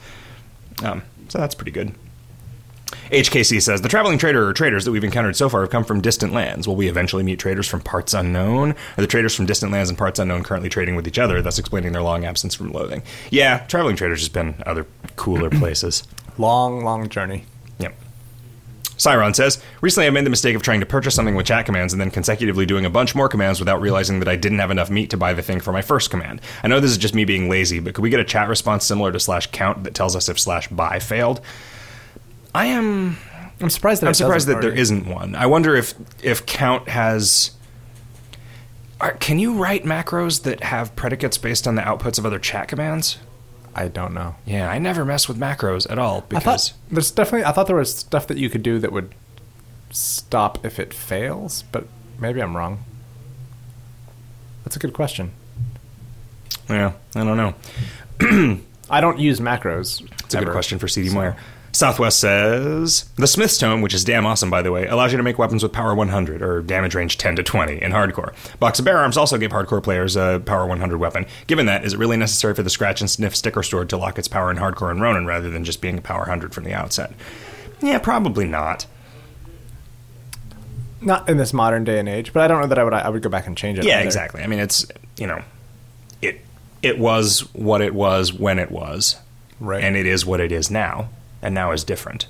[0.84, 1.94] Um, so that's pretty good.
[3.12, 6.02] HKC says the traveling trader or traders that we've encountered so far have come from
[6.02, 6.68] distant lands.
[6.68, 8.72] Will we eventually meet traders from parts unknown?
[8.72, 11.60] Are the traders from distant lands and parts unknown currently trading with each other, thus
[11.60, 13.04] explaining their long absence from loathing?
[13.32, 16.04] Yeah, traveling traders has been other cooler places.
[16.38, 17.46] Long, long journey.
[17.80, 17.96] Yep.
[18.98, 21.94] Cyron says, Recently I made the mistake of trying to purchase something with chat commands
[21.94, 24.90] and then consecutively doing a bunch more commands without realizing that I didn't have enough
[24.90, 26.42] meat to buy the thing for my first command.
[26.64, 28.86] I know this is just me being lazy, but could we get a chat response
[28.86, 31.40] similar to slash count that tells us if slash buy failed?
[32.54, 33.18] I am
[33.62, 34.82] I'm surprised that I'm surprised that there already.
[34.82, 35.36] isn't one.
[35.36, 37.52] I wonder if if count has.
[39.02, 42.68] Are, can you write macros that have predicates based on the outputs of other chat
[42.68, 43.18] commands?
[43.76, 44.36] I don't know.
[44.46, 47.46] Yeah, I never mess with macros at all I because thought there's definitely.
[47.46, 49.14] I thought there was stuff that you could do that would
[49.92, 51.88] stop if it fails, but
[52.20, 52.84] maybe I'm wrong.
[54.64, 55.32] That's a good question.
[56.70, 58.60] yeah, I don't know.
[58.90, 60.02] I don't use macros.
[60.26, 61.36] It's a good question for CD Moyer.
[61.80, 65.24] Southwest says the Smith's Tome, which is damn awesome by the way, allows you to
[65.24, 68.34] make weapons with power 100 or damage range 10 to 20 in hardcore.
[68.60, 71.26] Box of Bear Arms also gave hardcore players a power 100 weapon.
[71.48, 74.20] Given that, is it really necessary for the Scratch and Sniff sticker sword to lock
[74.20, 76.74] its power in hardcore and Ronin rather than just being a power 100 from the
[76.74, 77.14] outset?
[77.82, 78.86] Yeah, probably not.
[81.00, 82.94] Not in this modern day and age, but I don't know that I would.
[82.94, 83.86] I would go back and change it.
[83.86, 84.06] Yeah, either.
[84.06, 84.44] exactly.
[84.44, 85.42] I mean, it's you know,
[86.22, 86.42] it
[86.82, 89.16] it was what it was when it was,
[89.60, 89.84] Right.
[89.84, 91.10] And it is what it is now,
[91.42, 92.28] and now is different.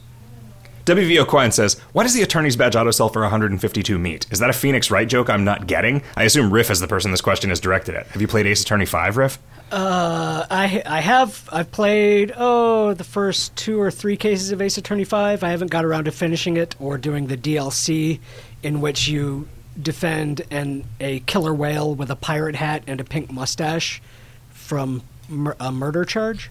[0.86, 4.26] WVO Quine says, "Why does the attorney's badge auto sell for 152 meat?
[4.32, 6.02] Is that a Phoenix Wright joke I'm not getting?
[6.18, 8.08] I assume Riff is the person this question is directed at.
[8.08, 9.38] Have you played Ace Attorney 5, Riff?
[9.72, 14.80] Uh, I I have I've played oh the first two or three cases of Ace
[14.80, 15.44] Attorney Five.
[15.44, 18.20] I haven't got around to finishing it or doing the DLC,
[18.64, 19.48] in which you
[19.80, 24.02] defend an a killer whale with a pirate hat and a pink mustache
[24.50, 26.50] from mur- a murder charge.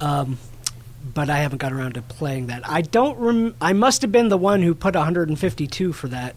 [0.00, 0.38] Um,
[1.04, 2.62] but I haven't got around to playing that.
[2.68, 3.18] I don't.
[3.18, 6.34] Rem- I must have been the one who put 152 for that.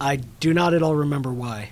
[0.00, 1.70] I do not at all remember why.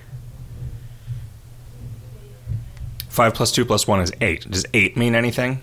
[3.09, 4.51] 5 plus 2 plus 1 is 8.
[4.51, 5.61] Does 8 mean anything?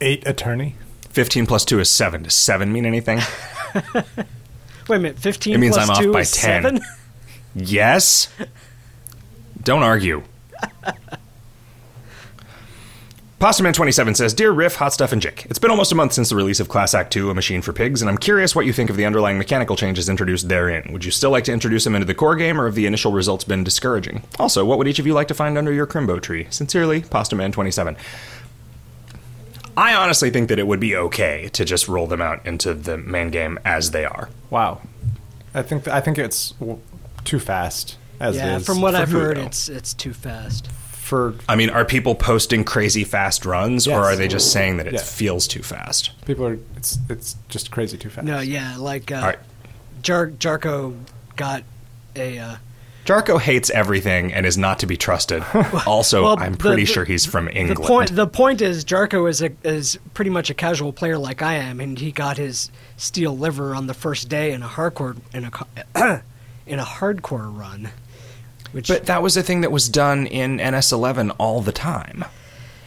[0.00, 0.74] Eight attorney.
[1.10, 2.24] 15 plus 2 is 7.
[2.24, 3.20] Does 7 mean anything?
[3.94, 3.94] Wait
[4.88, 5.18] a minute.
[5.20, 6.62] 15 It means plus I'm off 2 by is 10.
[6.62, 6.80] 7?
[7.54, 8.28] Yes.
[9.62, 10.22] Don't argue.
[13.42, 16.36] Pastaman27 says, Dear Riff, Hot Stuff, and Jick, it's been almost a month since the
[16.36, 18.88] release of Class Act 2, A Machine for Pigs, and I'm curious what you think
[18.88, 20.92] of the underlying mechanical changes introduced therein.
[20.92, 23.10] Would you still like to introduce them into the core game, or have the initial
[23.10, 24.22] results been discouraging?
[24.38, 26.46] Also, what would each of you like to find under your Crimbo tree?
[26.50, 27.96] Sincerely, Pastaman27.
[29.76, 32.96] I honestly think that it would be okay to just roll them out into the
[32.96, 34.28] main game as they are.
[34.50, 34.82] Wow.
[35.52, 36.78] I think I think it's w-
[37.24, 38.66] too fast as Yeah, it is.
[38.66, 40.68] from what I've heard, it's it's too fast.
[41.12, 43.94] For I mean, are people posting crazy fast runs, Yes.
[43.94, 45.00] or are they just saying that it Yeah.
[45.02, 46.10] feels too fast?
[46.24, 48.26] people are it's it's just crazy too fast.
[48.26, 49.38] No, yeah, like uh, All right.
[50.00, 50.96] Jar- Jarko
[51.36, 51.64] got
[52.16, 52.38] a.
[52.38, 52.56] Uh,
[53.04, 55.42] Jarko hates everything and is not to be trusted.
[55.86, 57.76] Also, well, I'm pretty the- sure he's from England.
[57.82, 61.42] The point the point is Jarko is a is pretty much a casual player like
[61.42, 65.16] I am, and he got his steel liver on the first day in a hardcore
[65.34, 66.22] in a
[66.66, 67.90] in a hardcore run,
[68.72, 72.24] which but that was a thing that was done in NS11 all the time.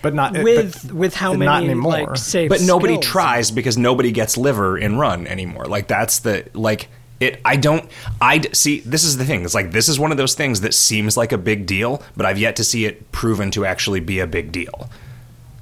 [0.02, 1.92] but not with but with how many not anymore.
[1.92, 3.06] like safe But nobody skills.
[3.06, 5.66] tries because nobody gets liver in run anymore.
[5.66, 6.88] Like that's the like
[7.20, 7.40] it.
[7.46, 7.90] I don't.
[8.22, 8.82] I see.
[8.82, 9.44] This is the thing.
[9.46, 12.26] It's like this is one of those things that seems like a big deal, but
[12.26, 14.90] I've yet to see it proven to actually be a big deal.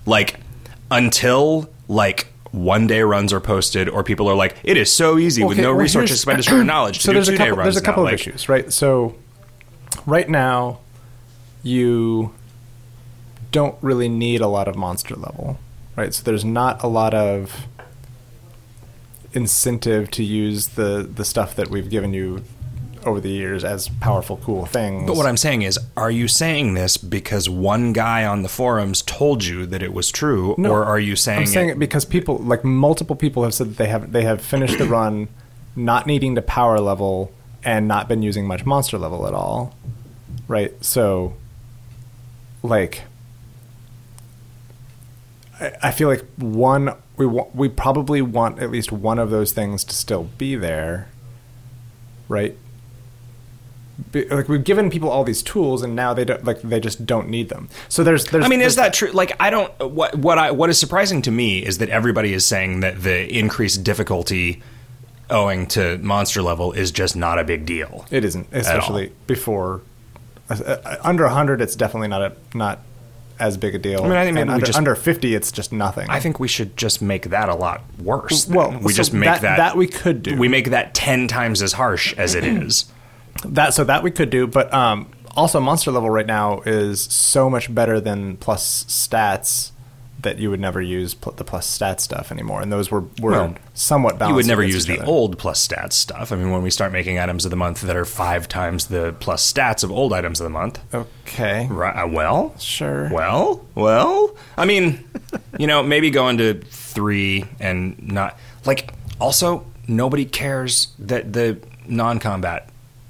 [0.05, 0.39] Like
[0.91, 5.43] until like one day runs are posted or people are like, it is so easy
[5.43, 7.43] with no well, resource here's- expenditure or knowledge to so do there's two a day
[7.45, 8.09] couple runs there's a couple now.
[8.09, 8.71] of Like, issues, right?
[8.73, 9.15] So
[10.05, 10.79] right now
[11.61, 12.33] you
[13.51, 15.59] don't really need a lot of monster level,
[15.95, 16.13] right?
[16.13, 17.67] So there's not a lot of
[19.33, 22.43] incentive to use the the stuff that we've given you
[23.05, 25.05] over the years as powerful, cool things.
[25.07, 29.01] But what I'm saying is, are you saying this because one guy on the forums
[29.01, 32.05] told you that it was true, No, or are you saying, I'm saying it because
[32.05, 35.27] people, like multiple people, have said that they have they have finished the run,
[35.75, 37.31] not needing to power level
[37.63, 39.75] and not been using much monster level at all,
[40.47, 40.73] right?
[40.83, 41.33] So,
[42.61, 43.01] like,
[45.59, 49.51] I, I feel like one we wa- we probably want at least one of those
[49.51, 51.09] things to still be there,
[52.27, 52.57] right?
[54.11, 57.05] Be, like we've given people all these tools and now they don't like they just
[57.05, 57.69] don't need them.
[57.89, 59.11] So there's there's I mean, is there's- that true?
[59.11, 59.71] Like, I don't.
[59.79, 63.31] What what I what is surprising to me is that everybody is saying that the
[63.37, 64.63] increased difficulty
[65.29, 68.05] owing to monster level is just not a big deal.
[68.09, 69.81] It isn't, especially before
[70.61, 71.61] uh, under hundred.
[71.61, 72.79] It's definitely not a not
[73.39, 74.03] as big a deal.
[74.03, 76.07] I mean, I think maybe we under, just- under 50, it's just nothing.
[76.09, 78.45] I think we should just make that a lot worse.
[78.45, 78.55] then.
[78.55, 80.37] well, we so just make that, that, that we could do.
[80.37, 82.85] we make that ten times as harsh as it is.
[83.45, 87.49] That so that we could do, but um, also monster level right now is so
[87.49, 89.71] much better than plus stats
[90.23, 93.31] that you would never use pl- the plus stat stuff anymore, and those were were
[93.31, 94.29] Well, somewhat balanced.
[94.31, 95.05] You would never use the other.
[95.05, 96.31] old plus stats stuff.
[96.31, 99.13] I mean, when we start making items of the month that are five times the
[99.19, 102.03] plus stats of old items of the month, Okay, right?
[102.03, 103.09] uh, Well, sure.
[103.11, 105.03] Well, well, I mean,
[105.59, 108.93] you know, maybe going to three and not like.
[109.19, 111.57] Also, nobody cares that the
[111.87, 112.69] non-combat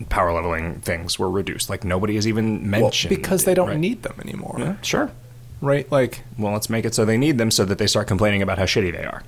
[0.10, 1.69] power leveling things were reduced.
[1.69, 3.80] Like nobody has even Well, mentioned because they don't right?
[3.80, 5.10] need them anymore, Yeah, sure.
[5.63, 5.91] Right?
[5.91, 8.58] Like Well, let's make it so they need them, so that they start complaining about
[8.58, 9.23] how shitty they are.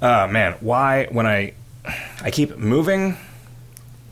[0.00, 1.54] Uh, man, why when I
[2.22, 3.16] I keep moving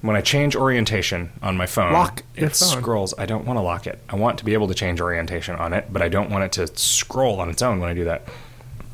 [0.03, 2.81] when I change orientation on my phone, Lock it phone.
[2.81, 3.15] scrolls.
[3.19, 3.99] I don't want to lock it.
[4.09, 6.53] I want to be able to change orientation on it, but I don't want it
[6.53, 8.27] to scroll on its own when I do that.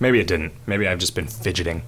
[0.01, 0.53] Maybe it didn't.
[0.67, 1.83] Maybe I've just been fidgeting.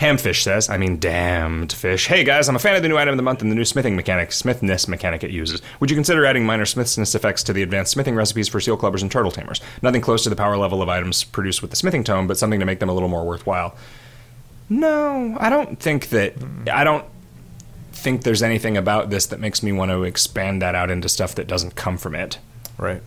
[0.00, 2.06] Hamfish says, I mean, damned fish.
[2.06, 3.66] Hey guys, I'm a fan of the new item of the month and the new
[3.66, 5.60] smithing mechanic, smithness mechanic it uses.
[5.78, 9.02] Would you consider adding minor smithness effects to the advanced smithing recipes for seal clubbers
[9.02, 9.60] and turtle tamers?
[9.82, 12.60] Nothing close to the power level of items produced with the smithing tome, but something
[12.60, 13.76] to make them a little more worthwhile.
[14.70, 16.32] No, I don't think that.
[16.72, 17.04] I don't
[17.92, 21.34] think there's anything about this that makes me want to expand that out into stuff
[21.34, 22.38] that doesn't come from it.
[22.78, 23.02] right.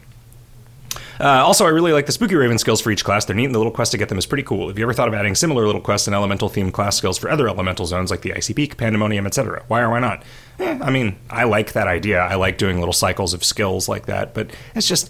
[1.19, 3.25] Uh, also, I really like the Spooky Raven skills for each class.
[3.25, 4.67] They're neat, and the little quest to get them is pretty cool.
[4.67, 7.29] Have you ever thought of adding similar little quests and elemental themed class skills for
[7.29, 9.63] other elemental zones like the Icy Peak, Pandemonium, etc.?
[9.67, 10.23] Why or why not?
[10.59, 12.19] Eh, I mean, I like that idea.
[12.19, 15.09] I like doing little cycles of skills like that, but it's just.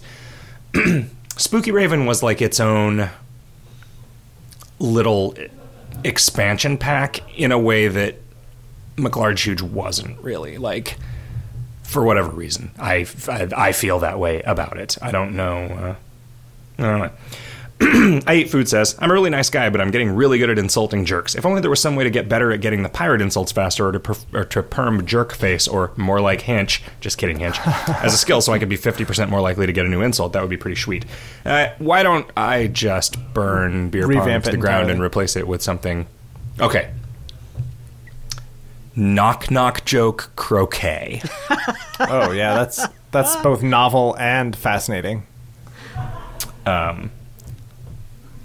[1.36, 3.10] Spooky Raven was like its own
[4.78, 5.34] little
[6.04, 8.16] expansion pack in a way that
[8.96, 10.58] McLarge Huge wasn't really.
[10.58, 10.96] Like,
[11.84, 12.70] for whatever reason.
[12.78, 14.98] I, I, I feel that way about it.
[15.00, 15.64] I don't know.
[15.66, 15.94] Uh,
[16.78, 17.10] I don't know.
[18.26, 20.58] I eat food says, I'm a really nice guy, but I'm getting really good at
[20.58, 21.34] insulting jerks.
[21.34, 23.88] If only there was some way to get better at getting the pirate insults faster
[23.88, 27.58] or to, perf- or to perm jerk face or more like hench, just kidding, hench,
[28.04, 30.32] as a skill so I could be 50% more likely to get a new insult.
[30.34, 31.04] That would be pretty sweet.
[31.44, 35.60] Uh, why don't I just burn beer pong to the ground and replace it with
[35.62, 36.06] something?
[36.60, 36.90] Okay.
[38.96, 41.22] Knock knock joke croquet.
[42.00, 45.24] Oh yeah, that's that's both novel and fascinating.
[46.66, 47.12] Um,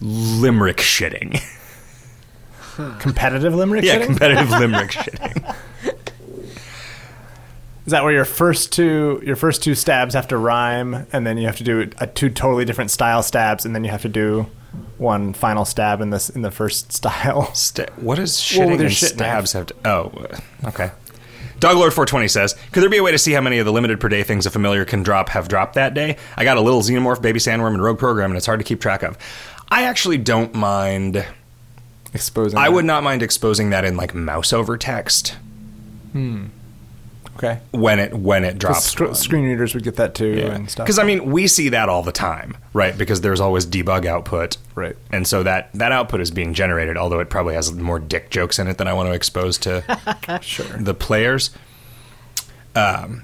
[0.02, 1.42] limerick shitting.
[3.00, 3.84] Competitive limerick.
[3.84, 4.06] Yeah, shitting?
[4.06, 5.56] competitive limerick shitting.
[7.86, 11.40] Is that where your first two your first two stabs have to rhyme, and then
[11.40, 14.10] you have to do a, two totally different style stabs, and then you have to
[14.10, 14.46] do
[15.00, 17.54] one final stab in this in the first style?
[17.54, 19.76] Sta- what does shitting and there's shit stabs have to?
[19.86, 20.12] Oh,
[20.66, 20.92] okay.
[21.60, 24.08] Doglord420 says, Could there be a way to see how many of the limited per
[24.08, 26.16] day things a familiar can drop have dropped that day?
[26.38, 28.80] I got a little xenomorph, baby sandworm, and rogue program, and it's hard to keep
[28.80, 29.18] track of.
[29.68, 31.26] I actually don't mind.
[32.14, 32.58] Exposing.
[32.58, 32.74] I that.
[32.74, 35.36] would not mind exposing that in like mouse over text
[36.12, 36.46] hmm.
[37.42, 37.62] Okay.
[37.72, 38.84] when it when it drops.
[38.84, 40.86] sc- screen readers would get that too and stuff.
[40.86, 42.98] Because I mean, we see that all the time, right?
[42.98, 44.96] Because there's always debug output, Right.
[45.12, 48.60] And so that that output is being generated, although it probably has more dick jokes
[48.60, 50.66] in it than I want to expose to sure.
[50.78, 51.52] the players.
[52.76, 53.24] Um,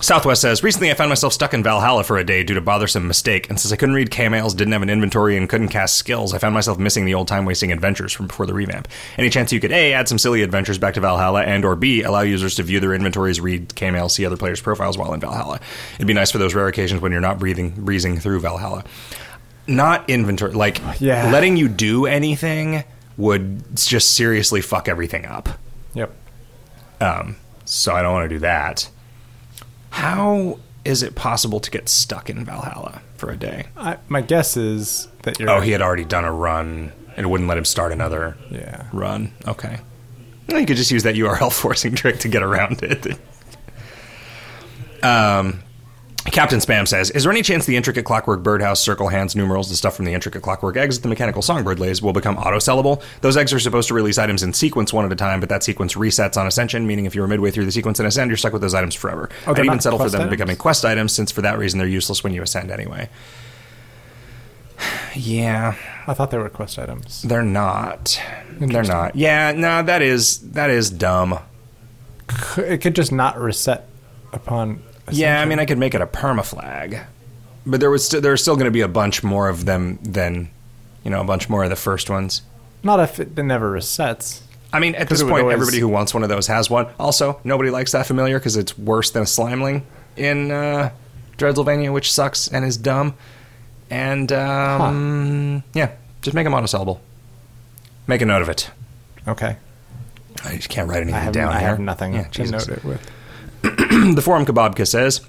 [0.00, 3.08] Southwest says, recently I found myself stuck in Valhalla for a day due to bothersome
[3.08, 6.32] mistake, and since I couldn't read K-mails, didn't have an inventory, and couldn't cast skills,
[6.32, 8.86] I found myself missing the old time-wasting adventures from before the revamp.
[9.16, 12.02] Any chance you could A, add some silly adventures back to Valhalla, and or B,
[12.02, 15.58] allow users to view their inventories, read K-mails, see other players' profiles while in Valhalla?
[15.96, 18.84] It'd be nice for those rare occasions when you're not breathing, breezing through Valhalla.
[19.66, 21.30] Not inventory, like Yeah.
[21.32, 22.84] letting you do anything
[23.16, 25.48] would just seriously fuck everything up.
[25.94, 26.14] Yep.
[27.00, 28.88] Um, so I don't want to do that.
[29.90, 33.66] How is it possible to get stuck in Valhalla for a day?
[33.76, 35.50] I, my guess is that you're.
[35.50, 38.86] Oh, he had already done a run and it wouldn't let him start another Yeah.
[38.92, 39.32] run.
[39.46, 39.80] Okay.
[40.48, 43.18] Well, you could just use that URL forcing trick to get around it.
[45.00, 45.62] Um,
[46.30, 49.76] Captain Spam says, "Is there any chance the intricate clockwork birdhouse, circle hands, numerals, the
[49.76, 53.00] stuff from the intricate clockwork eggs that the mechanical songbird lays will become auto-sellable?
[53.20, 55.62] Those eggs are supposed to release items in sequence one at a time, but that
[55.64, 58.36] sequence resets on ascension, meaning if you were midway through the sequence and ascend, you're
[58.36, 59.28] stuck with those items forever.
[59.46, 60.30] Oh, I'd even settle for them items?
[60.30, 63.08] becoming quest items, since for that reason they're useless when you ascend anyway."
[65.16, 65.74] Yeah,
[66.06, 67.22] I thought they were quest items.
[67.22, 68.20] they're not.
[68.60, 69.16] They're not.
[69.16, 71.40] Yeah, no, that is that is dumb.
[72.56, 73.88] It could just not reset
[74.32, 74.82] upon.
[75.12, 77.04] Yeah, I mean, I could make it a permaflag,
[77.66, 80.50] but there was st- there's still going to be a bunch more of them than,
[81.04, 82.42] you know, a bunch more of the first ones.
[82.82, 84.40] Not if it never resets.
[84.72, 86.86] I mean, at this point, always- everybody who wants one of those has one.
[86.98, 89.82] Also, nobody likes that familiar because it's worse than a slimeling
[90.16, 90.90] in uh,
[91.38, 93.14] Dreadsylvania, which sucks and is dumb.
[93.90, 97.00] And um, yeah, just make them monosyllable.
[98.06, 98.70] Make a note of it.
[99.26, 99.56] Okay.
[100.44, 101.68] I just can't write anything I down I here.
[101.70, 103.10] have nothing Yeah, to note it with.
[104.14, 105.20] the forum Kebabka says.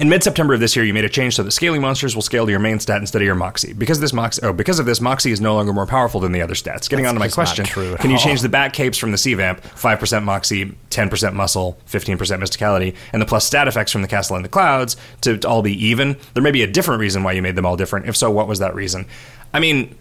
[0.00, 2.46] In mid-September of this year, you made a change so that scaling monsters will scale
[2.46, 3.74] to your main stat instead of your moxie.
[3.74, 6.42] Because this moxie, oh, because of this, moxie is no longer more powerful than the
[6.42, 6.90] other stats.
[6.90, 8.18] Getting That's on to my question: Can you all.
[8.18, 12.42] change the bat capes from the C-vamp, five percent moxie, ten percent muscle, fifteen percent
[12.42, 15.62] mysticality, and the plus stat effects from the castle in the clouds to, to all
[15.62, 16.16] be even?
[16.34, 18.06] There may be a different reason why you made them all different.
[18.06, 19.06] If so, what was that reason?
[19.52, 19.96] I mean,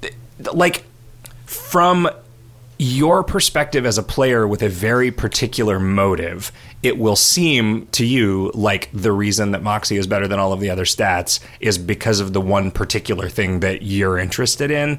[0.00, 0.14] th-
[0.54, 0.82] like
[1.44, 2.08] from
[2.78, 6.50] your perspective as a player with a very particular motive,
[6.82, 10.60] it will seem to you like the reason that Moxie is better than all of
[10.60, 14.98] the other stats is because of the one particular thing that you're interested in,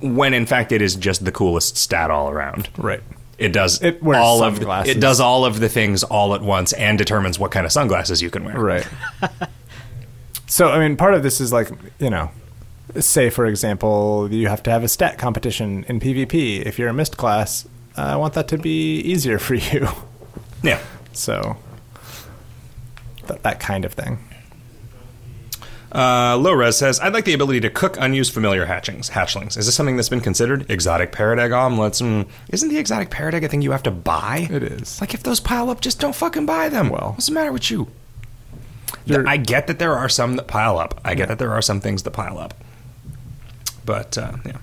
[0.00, 2.68] when in fact it is just the coolest stat all around.
[2.76, 3.02] Right.
[3.38, 6.42] It does It wears all of the, it does all of the things all at
[6.42, 8.58] once and determines what kind of sunglasses you can wear.
[8.58, 8.88] Right.
[10.46, 12.32] so, I mean, part of this is like, you know,
[12.98, 16.62] say, for example, you have to have a stat competition in PvP.
[16.62, 19.88] If you're a myst class, I want that to be easier for you.
[20.62, 20.80] Yeah.
[21.12, 21.56] So,
[23.26, 24.18] th- that kind of thing.
[25.90, 29.56] Uh, Lores says, I'd like the ability to cook unused familiar hatchings, hatchlings.
[29.56, 30.70] Is this something that's been considered?
[30.70, 32.02] Exotic parrot egg omelets?
[32.02, 34.48] Mm, isn't the exotic parrot egg a thing you have to buy?
[34.50, 35.00] It is.
[35.00, 36.90] Like, if those pile up, just don't fucking buy them.
[36.90, 37.12] Well.
[37.12, 37.88] what's the matter with you?
[39.06, 41.00] You're- I get that there are some that pile up.
[41.06, 42.52] I get that there are some things that pile up.
[43.88, 44.58] But, uh, yeah.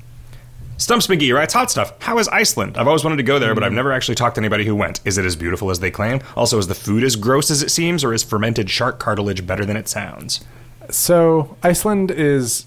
[0.77, 1.93] Stumps McGee writes, Hot stuff.
[2.01, 2.77] How is Iceland?
[2.77, 4.99] I've always wanted to go there, but I've never actually talked to anybody who went.
[5.03, 6.19] Is it as beautiful as they claim?
[6.35, 9.65] Also, is the food as gross as it seems, or is fermented shark cartilage better
[9.65, 10.43] than it sounds?
[10.91, 12.65] So Iceland is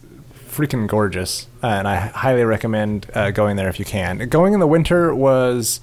[0.51, 4.18] freaking gorgeous, uh, and I highly recommend uh, going there if you can.
[4.29, 5.81] Going in the winter was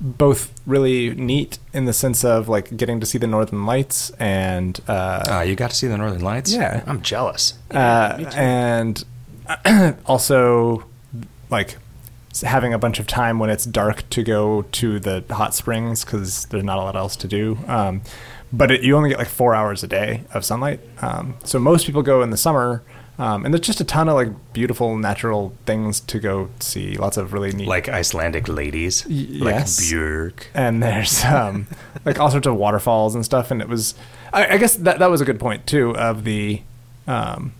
[0.00, 4.78] both really neat in the sense of like getting to see the northern lights and
[4.88, 6.52] uh, Ah, you got to see the Northern Lights?
[6.52, 6.82] Yeah.
[6.86, 7.54] I'm jealous.
[7.70, 9.02] uh, and
[10.06, 10.84] also
[11.50, 11.76] like
[12.42, 16.44] having a bunch of time when it's dark to go to the hot springs because
[16.46, 17.58] there's not a lot else to do.
[17.66, 18.02] Um,
[18.52, 20.80] but it, you only get like four hours a day of sunlight.
[21.00, 22.82] Um, so most people go in the summer,
[23.18, 26.96] um, and there's just a ton of like beautiful natural things to go see.
[26.96, 29.04] Lots of really neat Like Icelandic ladies.
[29.06, 29.80] like yes.
[29.90, 30.44] Björk.
[30.54, 31.66] and there's um,
[32.04, 33.50] like all sorts of waterfalls and stuff.
[33.50, 33.94] And it was,
[34.32, 36.60] I, I guess that that was a good point too of the,
[37.06, 37.52] um,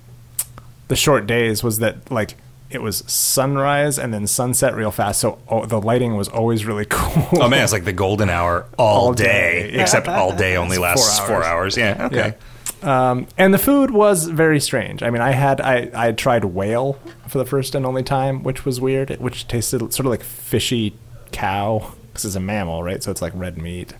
[0.88, 2.37] the short days was that like
[2.68, 5.20] it was sunrise and then sunset real fast.
[5.20, 7.40] So oh, the lighting was always really cool.
[7.42, 9.79] Oh man, it's like the golden hour all, All day, day.
[9.81, 11.77] except all day only lasts four four hours.
[11.77, 11.79] hours.
[11.79, 12.16] Yeah, okay.
[12.16, 12.37] Yeah.
[12.83, 15.03] Um, and the food was very strange.
[15.03, 18.42] I mean, I had I I had tried whale for the first and only time,
[18.42, 19.11] which was weird.
[19.18, 20.94] Which tasted sort of like fishy
[21.33, 23.03] cow because it's a mammal, right?
[23.03, 23.94] So it's like red meat.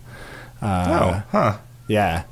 [0.61, 1.57] Uh, oh, huh.
[1.87, 2.23] Yeah,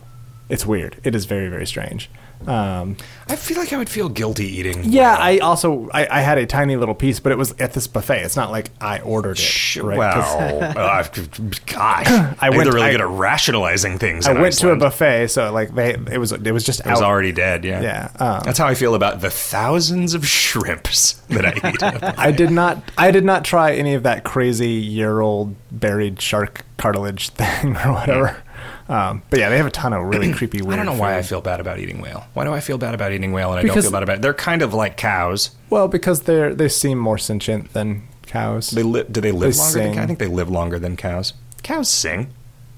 [0.50, 0.98] it's weird.
[1.04, 2.10] It is very very strange.
[2.48, 4.84] Um, I feel like I would feel guilty eating.
[4.84, 5.22] yeah, whale.
[5.24, 8.22] I also I, I had a tiny little piece, but it was at this buffet.
[8.24, 9.76] It's not like I ordered it.
[9.84, 9.98] Right?
[9.98, 11.04] Well, uh,
[11.66, 12.08] gosh,
[12.40, 12.66] I went-.
[12.72, 14.28] Really I- good at rationalizing things.
[14.28, 17.02] I went to a buffet, so like they it was it was just It was
[17.02, 17.66] already dead.
[17.66, 21.82] Yeah, Yeah, um, That's how I feel about the thousands of shrimps that I eat.
[21.84, 22.20] at a buffet.
[22.20, 22.84] I did not.
[22.98, 28.44] I did not try any of that crazy year-old buried shark cartilage thing or whatever.
[28.88, 30.62] Um, but yeah, they have a ton of really creepy.
[30.62, 32.26] Weird I don't know why I feel bad about eating whale.
[32.34, 34.18] Why do I feel bad about eating whale and I Because- don't feel bad about
[34.18, 34.22] it?
[34.22, 35.52] They're kind of like cows.
[35.70, 38.70] Well, because they're they seem more sentient than cows.
[38.70, 39.80] They li- do they live They longer?
[39.80, 39.98] Than.
[40.00, 41.34] I think they live longer than cows.
[41.64, 42.30] Cows sing.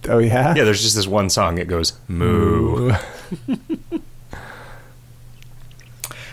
[0.07, 0.55] oh yeah.
[0.55, 1.57] Yeah, there's just this one song.
[1.57, 2.93] It goes moo.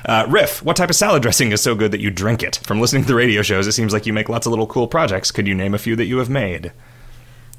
[0.07, 2.61] Uh, Riff, what type of salad dressing is so good that you drink it?
[2.65, 4.87] From listening to the radio shows, it seems like you make lots of little cool
[4.87, 5.31] projects.
[5.31, 6.73] Could you name a few that you have made?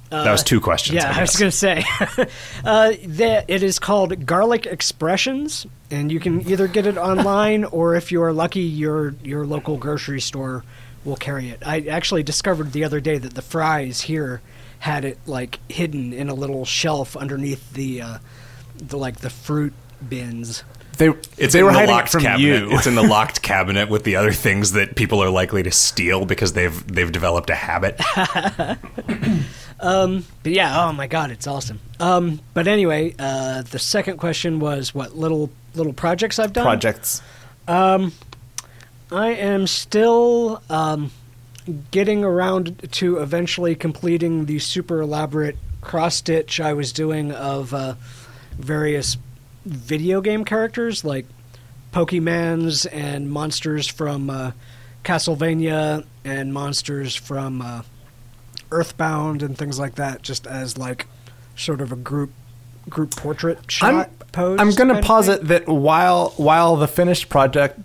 [0.09, 0.95] That was two questions.
[0.95, 1.83] Yeah, I I, was going to say.
[2.65, 7.95] uh, that it is called Garlic Expressions, and you can either get it online or
[7.95, 10.63] if you are lucky, your your local grocery store
[11.03, 11.61] will carry it.
[11.65, 14.41] I actually discovered the other day that the Fry's here
[14.79, 18.17] had it like hidden in a little shelf underneath the uh,
[18.77, 19.73] the like the fruit
[20.07, 20.63] bins.
[20.97, 22.45] They It's they in were the hiding it locked from cabinet.
[22.45, 22.69] you.
[22.71, 26.25] It's in the locked cabinet with the other things that people are likely to steal
[26.25, 27.99] because they've they've developed a habit.
[29.79, 31.79] But yeah, oh my god, it's awesome.
[31.99, 36.63] Um, but anyway, uh, the second question was what little little projects I've done.
[36.63, 37.21] projects.
[39.11, 41.11] I am still um,
[41.91, 47.95] getting around to eventually completing the super elaborate cross stitch I was doing of uh,
[48.57, 49.17] various
[49.65, 51.25] video game characters like
[51.91, 54.51] Pokemans and monsters from uh,
[55.03, 57.81] Castlevania and monsters from uh,
[58.71, 61.07] Earthbound and things like that, just as like
[61.55, 62.31] sort of a group
[62.89, 64.59] group portrait shot I'm, pose.
[64.59, 67.84] I'm going to posit that while while the finished project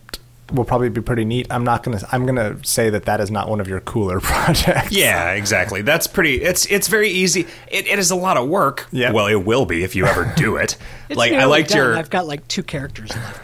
[0.52, 2.06] will probably be pretty neat, I'm not going to.
[2.12, 4.92] I'm going to say that that is not one of your cooler projects.
[4.92, 5.82] Yeah, exactly.
[5.82, 6.42] That's pretty.
[6.42, 7.46] It's it's very easy.
[7.68, 8.86] It, it is a lot of work.
[8.92, 9.12] Yeah.
[9.12, 10.76] Well, it will be if you ever do it.
[11.08, 11.78] Like I nearly liked done.
[11.78, 11.96] your.
[11.96, 13.40] I've got like two characters left.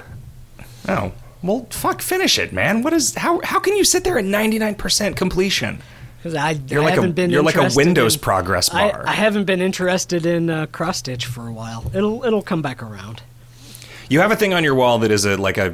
[0.88, 2.82] Oh well, fuck, finish it, man.
[2.82, 5.80] What is how how can you sit there at ninety nine percent completion?
[6.18, 8.90] Because I, You're I like a- haven't been you're like a Windows in- progress I,
[8.90, 9.04] bar.
[9.06, 11.84] I haven't been interested in uh, cross stitch for a while.
[11.94, 13.22] It'll it'll come back around.
[14.08, 15.70] You have a thing on your wall that is a like a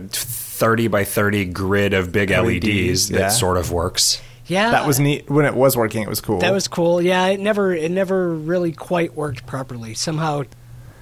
[0.62, 3.28] thirty by thirty grid of big LEDs, LEDs, that yeah.
[3.30, 4.22] sort of works.
[4.46, 6.02] Yeah, that was neat when it was working.
[6.02, 6.38] It was cool.
[6.38, 7.02] That was cool.
[7.02, 9.94] Yeah, it never it never really quite worked properly.
[9.94, 10.44] Somehow,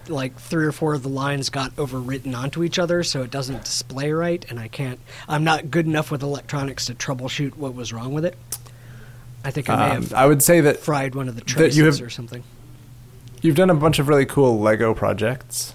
[0.09, 3.65] like three or four of the lines got overwritten onto each other, so it doesn't
[3.65, 4.99] display right, and I can't.
[5.29, 8.37] I'm not good enough with electronics to troubleshoot what was wrong with it.
[9.45, 11.47] I think I may Um, have I would say that fried one of the that
[11.47, 12.45] traces you have- or something.
[13.43, 15.75] you've done a bunch of really cool Lego projects.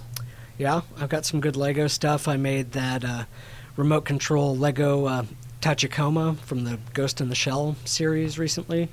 [0.57, 2.27] Yeah, I've got some good Lego stuff.
[2.27, 3.23] I made that uh,
[3.75, 5.23] remote control Lego uh,
[5.61, 8.89] Tachikoma from the Ghost in the Shell series recently.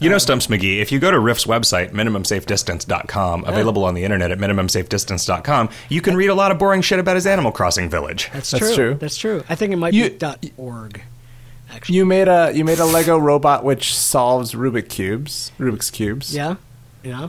[0.00, 4.30] You know, Stumps McGee, if you go to Riff's website, minimumsafedistance.com, available on the internet
[4.30, 8.30] at minimumsafedistance.com, you can read a lot of boring shit about his Animal Crossing village.
[8.32, 8.74] That's, That's true.
[8.76, 8.94] true.
[8.94, 9.42] That's true.
[9.48, 11.02] I think it might You- be dot .org.
[11.70, 16.34] Actually, You made a you made a Lego robot which solves Rubik cubes, Rubik's cubes.
[16.34, 16.54] yeah,
[17.02, 17.28] yeah.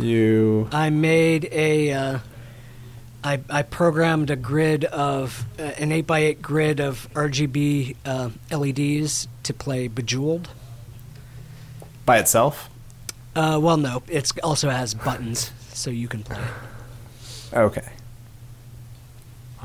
[0.00, 1.92] You I made a.
[1.92, 2.18] Uh,
[3.24, 8.30] I, I programmed a grid of uh, an eight by eight grid of RGB uh,
[8.50, 10.48] LEDs to play Bejeweled.
[12.06, 12.70] by itself.
[13.34, 17.56] Uh, well, no, it also has buttons, so you can play it.
[17.56, 17.88] Okay.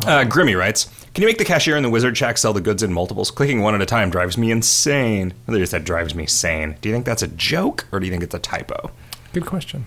[0.06, 2.82] Uh, Grimmy writes, "Can you make the cashier in the Wizard Shack sell the goods
[2.82, 3.30] in multiples?
[3.30, 6.76] Clicking one at a time drives me insane." They just said drives me sane.
[6.82, 8.92] Do you think that's a joke or do you think it's a typo?
[9.32, 9.86] Good question.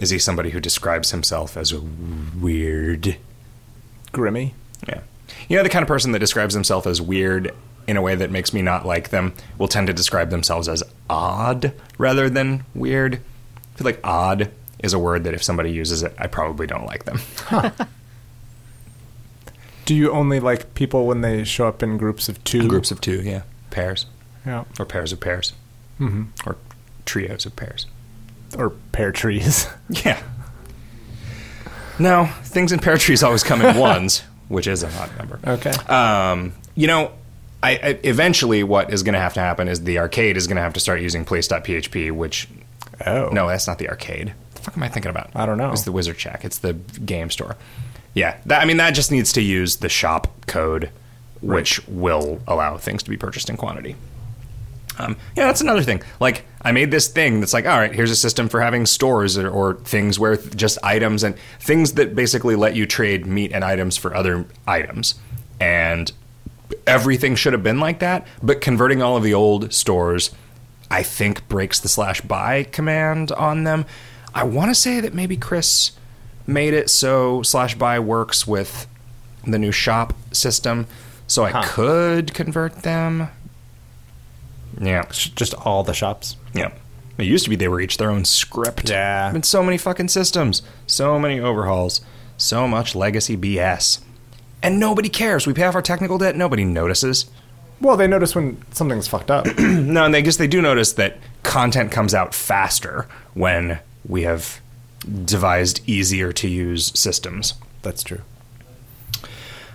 [0.00, 3.16] Is he somebody who describes himself as weird?
[4.12, 4.52] Grimmy.
[4.88, 5.00] Yeah.
[5.48, 7.52] You know, the kind of person that describes himself as weird
[7.86, 10.82] in a way that makes me not like them will tend to describe themselves as
[11.10, 13.16] odd rather than weird.
[13.16, 16.86] I feel like odd is a word that if somebody uses it, I probably don't
[16.86, 17.20] like them.
[19.84, 22.68] Do you only like people when they show up in groups of two?
[22.68, 23.42] Groups of two, yeah.
[23.70, 24.06] Pairs.
[24.46, 24.64] Yeah.
[24.78, 25.52] Or pairs of pairs.
[25.98, 26.56] hmm Or
[27.04, 27.86] trios of pairs.
[28.56, 29.66] Or pear trees.
[30.04, 30.22] Yeah.
[31.98, 35.38] No, things in pear trees always come in ones, which is an odd number.
[35.46, 35.70] okay.
[35.92, 37.12] Um, you know,
[37.62, 40.56] I, I eventually what is going to have to happen is the arcade is going
[40.56, 42.48] to have to start using place.php, which
[43.06, 43.28] oh.
[43.30, 44.28] no, that's not the arcade.
[44.28, 45.30] What the fuck am I thinking about?
[45.34, 45.70] I don't know.
[45.70, 46.44] It's the Wizard Shack.
[46.44, 47.56] It's the game store.
[48.14, 50.90] Yeah, that, I mean that just needs to use the shop code,
[51.40, 53.96] which will allow things to be purchased in quantity.
[54.98, 56.02] Um, yeah, that's another thing.
[56.20, 59.38] Like, I made this thing that's like, all right, here's a system for having stores
[59.38, 63.52] or, or things where th- just items and things that basically let you trade meat
[63.52, 65.14] and items for other items.
[65.58, 66.12] And
[66.86, 70.30] everything should have been like that, but converting all of the old stores,
[70.90, 73.86] I think, breaks the slash buy command on them.
[74.34, 75.92] I want to say that maybe Chris
[76.46, 78.86] made it so slash buy works with
[79.46, 80.86] the new shop system,
[81.26, 81.62] so I Huh.
[81.64, 83.28] could convert them.
[84.82, 86.36] Yeah, Sh- Just all the shops.
[86.52, 86.72] yeah.
[87.18, 88.88] It used to be they were each their own script.
[88.90, 89.30] Yeah.
[89.32, 92.00] Been so many fucking systems, so many overhauls,
[92.38, 94.00] so much legacy BS,
[94.62, 95.46] and nobody cares.
[95.46, 96.36] We pay off our technical debt.
[96.36, 97.26] Nobody notices.
[97.80, 99.46] Well, they notice when something's fucked up.
[99.58, 103.78] No, and I guess they do notice that content comes out faster when
[104.08, 104.60] we have
[105.24, 107.54] devised easier to use systems.
[107.82, 108.22] That's true.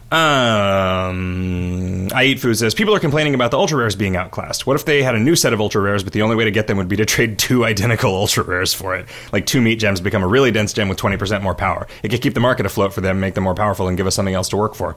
[0.10, 4.66] Um, I eat food says people are complaining about the ultra rares being outclassed.
[4.66, 6.52] What if they had a new set of ultra rares, but the only way to
[6.52, 9.06] get them would be to trade two identical ultra rares for it?
[9.32, 11.88] Like two meat gems become a really dense gem with twenty percent more power.
[12.04, 14.16] It could keep the market afloat for them, make them more powerful, and give us
[14.16, 14.96] something else to work for.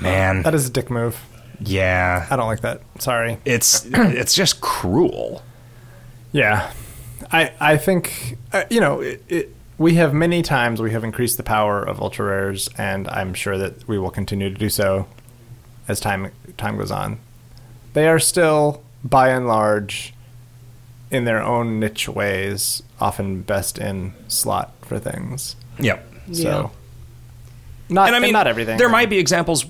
[0.00, 1.20] Man, That is a dick move.
[1.60, 2.82] yeah, I don't like that.
[2.98, 3.38] Sorry.
[3.44, 5.42] it's it's just cruel.
[6.32, 6.72] Yeah,
[7.32, 9.54] I I think uh, you know it, it.
[9.78, 13.56] We have many times we have increased the power of ultra rares, and I'm sure
[13.58, 15.06] that we will continue to do so
[15.86, 17.20] as time time goes on.
[17.94, 20.14] They are still, by and large,
[21.10, 25.54] in their own niche ways, often best in slot for things.
[25.78, 26.04] Yep.
[26.32, 26.70] So,
[27.88, 28.76] not and I mean, not everything.
[28.78, 29.64] There might be examples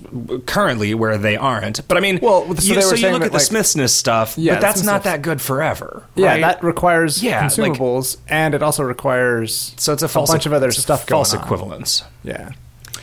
[0.45, 3.19] currently where they aren't, but I mean, Well, so you, they were so you look
[3.21, 6.03] that, at the like- Smithsness stuff, Yeah, but that's not that good forever.
[6.15, 10.45] Yeah, that requires Yeah, like- consumables, and it also requires so it's a false bunch
[10.45, 11.45] of other stuff false going on.
[11.47, 12.03] equivalence.
[12.23, 12.51] Yeah.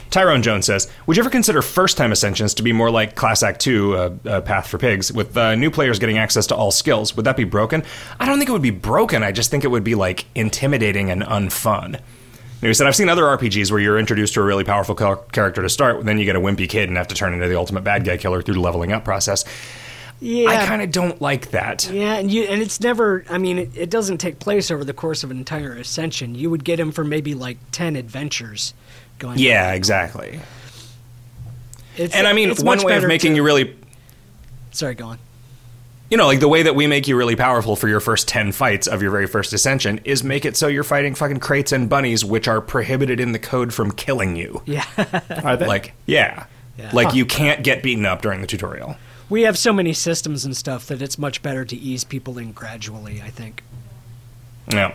[0.08, 3.60] Tyrone Jones says, "Would you ever consider first-time ascensions to be more like Class Act
[3.60, 7.16] Two, uh, uh, Path for Pigs, with uh, new players getting access to all skills?
[7.16, 7.82] Would that be broken?
[8.20, 9.22] I don't think it would be broken.
[9.24, 11.98] I just think it would be like intimidating and unfun."
[12.66, 15.62] He said, "I've seen other RPGs where you're introduced to a really powerful char- character
[15.62, 17.84] to start, then you get a wimpy kid and have to turn into the ultimate
[17.84, 19.44] bad guy killer through the leveling up process.
[20.20, 20.48] Yeah.
[20.48, 21.90] I kind of don't like that.
[21.92, 23.24] Yeah, and you and it's never.
[23.28, 26.34] I mean, it, it doesn't take place over the course of an entire ascension.
[26.34, 28.72] You would get him for maybe like ten adventures
[29.18, 29.38] going.
[29.38, 30.40] Yeah, exactly.
[31.96, 33.76] It's, And I mean, one way of making to- you really
[34.70, 35.18] Sorry, go on.
[36.10, 38.52] You know, like the way that we make you really powerful for your first 10
[38.52, 41.88] fights of your very first ascension is make it so you're fighting fucking crates and
[41.88, 44.62] bunnies, which are prohibited in the code from killing you.
[44.66, 44.84] Yeah,
[45.44, 45.66] Are they?
[45.66, 46.46] Like, yeah.
[46.78, 46.90] Yeah.
[46.92, 48.96] Like, you can't get beaten up during the tutorial.
[49.30, 52.52] we have so many systems and stuff that it's much better to ease people in
[52.52, 53.20] gradually.
[53.22, 53.62] I think.
[54.72, 54.94] Yeah.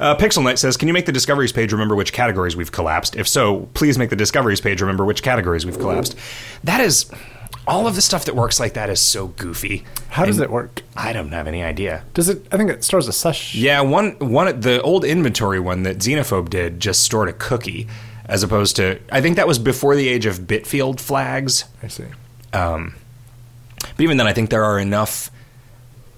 [0.00, 3.14] Uh, Pixel Knight says, Can you make the discoveries page remember which categories we've collapsed?
[3.14, 6.16] If so, please make the discoveries page remember which categories we've collapsed.
[6.64, 7.08] That is.
[7.66, 9.84] All of the stuff that works like that is so goofy.
[10.10, 10.82] How does it work?
[10.96, 12.04] I don't have any idea.
[12.12, 12.46] Does it?
[12.52, 13.54] I think it stores a sush.
[13.54, 17.88] Yeah, one one the old inventory one that Xenophobe did just stored a cookie,
[18.26, 21.64] as opposed to I think that was before the age of Bitfield flags.
[21.82, 22.04] I see.
[22.52, 22.94] Um,
[23.80, 25.30] but even then, I think there are enough.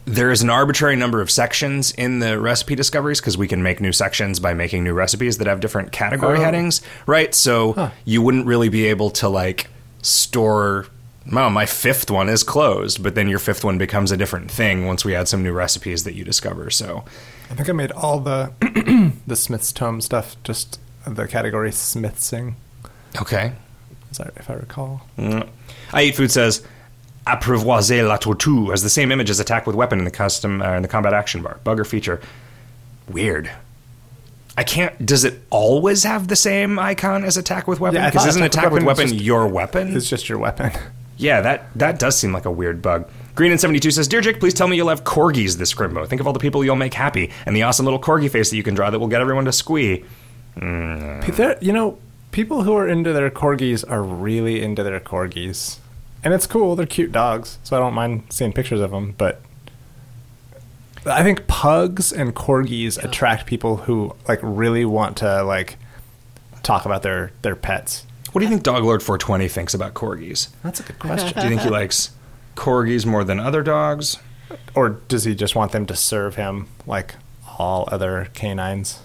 [0.05, 3.81] There is an arbitrary number of sections in the recipe discoveries because we can make
[3.81, 6.43] new sections by making new recipes that have different category Oh.
[6.43, 7.35] headings, right?
[7.35, 9.69] So you wouldn't really be able to like
[10.03, 10.87] store.
[11.33, 14.87] Well, my fifth one is closed, but then your fifth one becomes a different thing
[14.87, 16.70] once we add some new recipes that you discover.
[16.70, 17.05] So
[17.51, 18.53] I think I made all the
[19.27, 22.57] the Smith's Tome stuff just the category Smithsing,
[23.20, 23.53] okay,
[24.11, 25.03] is that if I recall.
[25.18, 25.49] Mm.
[25.93, 26.64] I eat food says
[27.27, 30.77] apprivoiser la tortue has the same image as attack with weapon in the custom uh,
[30.77, 31.59] in the combat action bar.
[31.64, 32.20] bugger feature?
[33.09, 33.51] Weird.
[34.57, 35.05] I can't.
[35.05, 37.97] Does it always have the same icon as attack with weapon?
[37.97, 39.97] Yeah, Because thought isn't attack attack with with weapon weapon just- your weapon?
[39.97, 40.70] It's just your weapon.
[41.17, 43.09] Yeah, that that does seem like a weird bug.
[43.35, 46.09] Green and 72 says, Dear Jake, please tell me you'll have corgis this Crimbo.
[46.09, 48.57] Think of all the people you'll make happy and the awesome little corgi face that
[48.57, 50.05] you can draw that will get everyone to squee.
[50.59, 51.21] Hmm.
[51.21, 51.99] There, you know,
[52.33, 55.79] people who are into their corgis are really into their corgis,
[56.25, 56.77] and it's cool.
[56.77, 59.14] They're cute dogs, so I don't mind seeing pictures of them.
[59.19, 59.43] But
[61.05, 65.77] I think pugs and corgis attract people who like really want to like
[66.62, 68.07] talk about their their pets.
[68.37, 70.49] What do you think Dog Lord 420 thinks about corgis?
[70.62, 71.32] That's a good question.
[71.32, 72.11] Do you think he likes
[72.55, 74.18] corgis more than other dogs?
[74.74, 77.14] or does he just want them to serve him like
[77.59, 79.01] all other canines?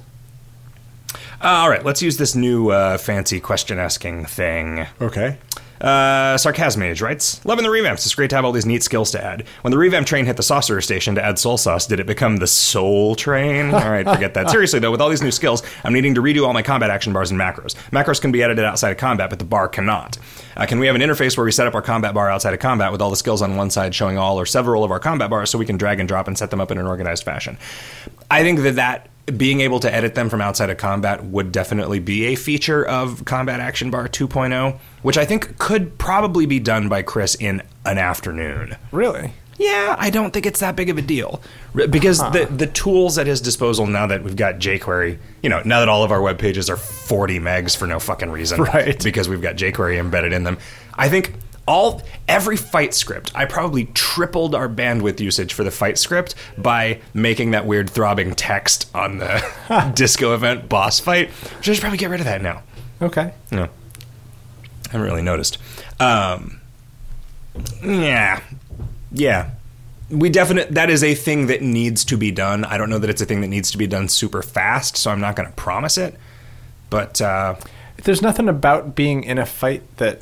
[1.41, 4.85] Uh, all right, let's use this new uh, fancy question asking thing.
[4.99, 5.37] Okay.
[5.81, 8.05] Uh, Sarcasmage writes, Loving the revamps.
[8.05, 9.47] It's great to have all these neat skills to add.
[9.61, 12.37] When the revamp train hit the saucer station to add soul sauce, did it become
[12.37, 13.73] the soul train?
[13.73, 14.51] All right, forget that.
[14.51, 17.13] Seriously, though, with all these new skills, I'm needing to redo all my combat action
[17.13, 17.75] bars and macros.
[17.91, 20.17] Macros can be edited outside of combat, but the bar cannot.
[20.55, 22.59] Uh, can we have an interface where we set up our combat bar outside of
[22.59, 25.29] combat with all the skills on one side showing all or several of our combat
[25.29, 27.57] bars so we can drag and drop and set them up in an organized fashion?
[28.29, 31.99] I think that that being able to edit them from outside of combat would definitely
[31.99, 36.89] be a feature of Combat Action Bar 2.0, which I think could probably be done
[36.89, 38.75] by Chris in an afternoon.
[38.91, 39.33] Really?
[39.57, 41.39] Yeah, I don't think it's that big of a deal
[41.75, 45.79] because the the tools at his disposal now that we've got jQuery, you know, now
[45.81, 49.01] that all of our web pages are 40 megs for no fucking reason, Right.
[49.03, 50.57] Because we've got jQuery embedded in them.
[50.95, 51.33] I think
[51.71, 56.99] all every fight script, I probably tripled our bandwidth usage for the fight script by
[57.13, 61.29] making that weird throbbing text on the disco event boss fight.
[61.61, 62.63] Should probably get rid of that now.
[63.01, 63.33] Okay.
[63.51, 63.63] No.
[63.63, 65.59] I haven't really noticed.
[65.97, 66.59] Um,
[67.81, 68.41] yeah.
[69.13, 69.51] Yeah.
[70.09, 72.65] We definite that is a thing that needs to be done.
[72.65, 75.09] I don't know that it's a thing that needs to be done super fast, so
[75.09, 76.17] I'm not going to promise it.
[76.89, 77.55] But uh,
[78.03, 80.19] There's nothing about being in a fight that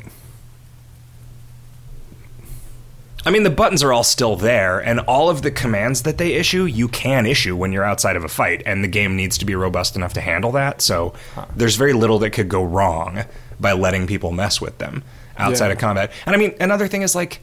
[3.25, 6.33] I mean, the buttons are all still there, and all of the commands that they
[6.33, 9.45] issue, you can issue when you're outside of a fight, and the game needs to
[9.45, 10.81] be robust enough to handle that.
[10.81, 11.13] So
[11.55, 13.25] there's very little that could go wrong
[13.59, 15.03] by letting people mess with them
[15.37, 15.73] outside Yeah.
[15.73, 16.11] of combat.
[16.25, 17.41] And I mean, another thing is like,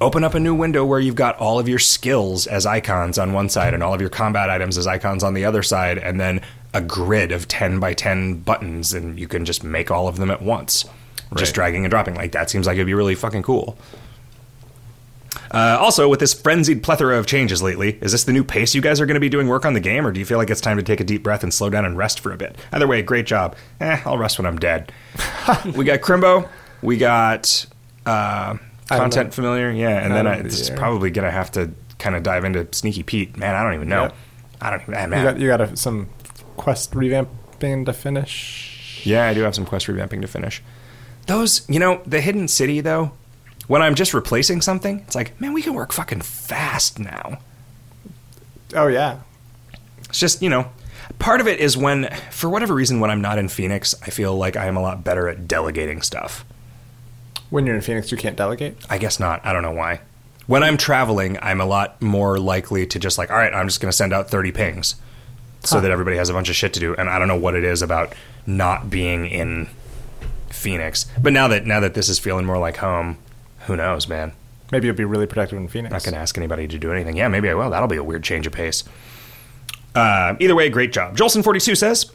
[0.00, 3.32] open up a new window where you've got all of your skills as icons on
[3.32, 6.20] one side and all of your combat items as icons on the other side, and
[6.20, 6.40] then
[6.74, 10.30] a grid of 10 by 10 buttons, and you can just make all of them
[10.30, 10.84] at once.
[11.36, 12.14] Just dragging and dropping.
[12.14, 13.76] Like, that seems like it'd be really fucking cool.
[15.50, 18.80] Uh, also, with this frenzied plethora of changes lately, is this the new pace you
[18.80, 20.50] guys are going to be doing work on the game, or do you feel like
[20.50, 22.56] it's time to take a deep breath and slow down and rest for a bit?
[22.72, 23.56] Either way, great job.
[23.80, 24.92] Eh, I'll rest when I'm dead.
[25.74, 26.48] we got Crimbo,
[26.82, 27.66] we got
[28.06, 28.56] uh,
[28.88, 32.44] content familiar, yeah, and then I, is probably going to have to kind of dive
[32.44, 33.36] into Sneaky Pete.
[33.36, 34.10] Man, I don't even know.
[34.60, 34.94] I don't even.
[34.94, 35.24] you man.
[35.24, 36.08] got you got a, some
[36.56, 39.02] quest revamping to finish.
[39.04, 40.62] Yeah, I do have some quest revamping to finish.
[41.26, 43.12] Those, you know, the hidden city though,
[43.68, 47.38] when I'm just replacing something, it's like, man, we can work fucking fast now.
[48.74, 49.20] Oh yeah.
[50.08, 50.70] It's just, you know,
[51.18, 54.34] part of it is when, for whatever reason, when I'm not in Phoenix, I feel
[54.36, 56.44] like I am a lot better at delegating stuff.
[57.50, 58.76] When you're in Phoenix, you can't delegate.
[58.90, 59.44] I guess not.
[59.44, 60.00] I don't know why.
[60.46, 63.80] When I'm traveling, I'm a lot more likely to just like, all right, I'm just
[63.80, 64.96] going to send out 30 pings
[65.62, 65.82] so Huh.
[65.82, 66.94] that everybody has a bunch of shit to do.
[66.94, 68.14] And I don't know what it is about
[68.46, 69.68] not being in
[70.50, 71.06] Phoenix.
[71.20, 73.18] But now that now that this is feeling more like home,
[73.68, 74.32] who knows, man?
[74.72, 75.92] Maybe you'll be really productive in Phoenix.
[75.92, 77.16] Not going to ask anybody to do anything.
[77.16, 77.70] Yeah, maybe I will.
[77.70, 78.82] That'll be a weird change of pace.
[79.94, 81.16] Uh, either way, great job.
[81.16, 82.10] Jolson42 says,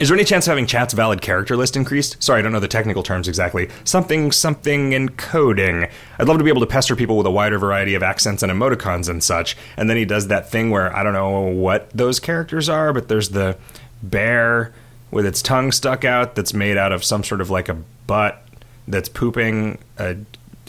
[0.00, 2.22] is there any chance of having chat's valid character list increased?
[2.22, 3.68] Sorry, I don't know the technical terms exactly.
[3.84, 5.90] Something, something encoding.
[6.18, 8.52] I'd love to be able to pester people with a wider variety of accents and
[8.52, 9.56] emoticons and such.
[9.76, 13.08] And then he does that thing where I don't know what those characters are, but
[13.08, 13.58] there's the
[14.02, 14.72] bear
[15.10, 17.74] with its tongue stuck out that's made out of some sort of like a
[18.06, 18.44] butt
[18.86, 20.16] that's pooping a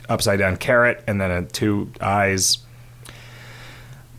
[0.09, 2.57] upside down carrot and then a two eyes.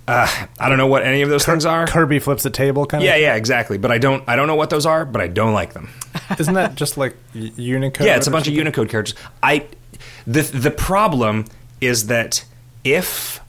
[0.08, 0.26] Uh,
[0.58, 1.86] I don't know what any of those things are.
[1.86, 3.20] Kirby flips the table, kind Yeah, of.
[3.20, 3.78] yeah, yeah, exactly.
[3.78, 5.04] But I don't, I don't know what those are.
[5.04, 5.90] But I don't like them.
[6.38, 8.06] Isn't that just like Unicode?
[8.06, 8.54] Yeah, it's a bunch of?
[8.54, 9.16] Unicode characters.
[9.42, 9.66] I
[10.26, 11.44] the the problem
[11.80, 12.44] is that
[12.82, 13.40] if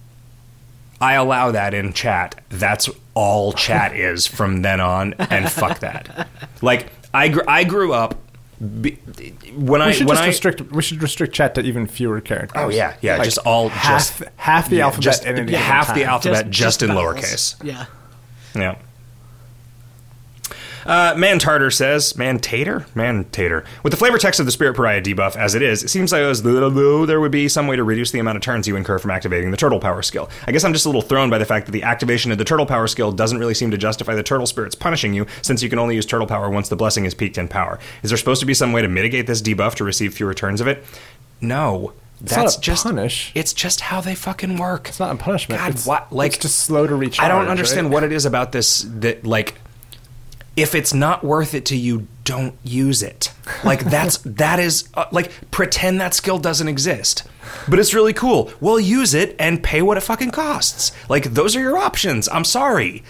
[0.99, 6.27] I allow that in chat, that's all chat is from then on, and fuck that.
[6.61, 8.15] Like I gr- I grew up
[8.62, 8.91] be,
[9.55, 10.62] when I We should when just I restrict.
[10.72, 12.62] We should restrict chat to even fewer characters.
[12.64, 15.39] oh yeah yeah Like just all half just half the yeah, alphabet just in any
[15.51, 16.09] yeah, given half the time.
[16.09, 17.16] alphabet just, in vowels.
[17.16, 17.64] lowercase.
[17.64, 17.86] Yeah.
[18.55, 18.76] Yeah.
[20.86, 22.86] Uh, Man Tartar says, Man Tater?
[22.95, 23.63] Man Tater.
[23.84, 26.21] With the flavor text of the Spirit Pariah debuff as it is, it seems like
[26.41, 29.51] there would be some way to reduce the amount of turns you incur from activating
[29.51, 30.29] the Turtle Power skill.
[30.47, 32.45] I guess I'm just a little thrown by the fact that the activation of the
[32.45, 35.69] Turtle Power skill doesn't really seem to justify the Turtle Spirits punishing you, since you
[35.69, 37.79] can only use Turtle Power once the blessing is peaked in power.
[38.03, 40.61] Is there supposed to be some way to mitigate this debuff to receive fewer turns
[40.61, 40.84] of it?
[41.39, 41.93] No.
[42.23, 43.32] It's That's just punish.
[43.34, 44.89] It's just how they fucking work.
[44.89, 45.59] It's not a punishment.
[45.59, 46.13] God, it's, what?
[46.13, 47.25] Like it's just slow to recharge.
[47.25, 47.93] I don't understand right?
[47.93, 49.55] what it is about this that like
[50.56, 53.34] if it's not worth it to you, don't use it.
[53.64, 57.24] Like that's that is uh, like pretend that skill doesn't exist.
[57.68, 58.52] But it's really cool.
[58.60, 60.91] Well, use it and pay what it fucking costs.
[61.10, 62.30] Like those are your options.
[62.30, 63.04] I'm sorry.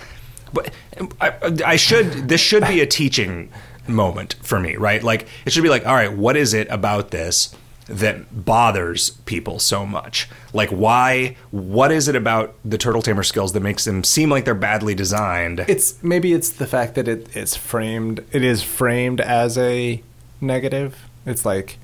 [0.54, 0.74] But
[1.22, 1.34] I,
[1.66, 3.50] I should this should be a teaching
[3.88, 5.02] moment for me, right?
[5.02, 7.56] Like it should be like, all right, what is it about this
[8.00, 10.28] that bothers people so much?
[10.54, 14.46] Like why what is it about the turtle tamer skills that makes them seem like
[14.46, 15.62] they're badly designed?
[15.68, 18.24] It's maybe it's the fact that it, it's framed.
[18.32, 20.02] It is framed as a
[20.40, 20.98] negative.
[21.26, 21.78] It's like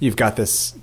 [0.00, 0.74] you've got this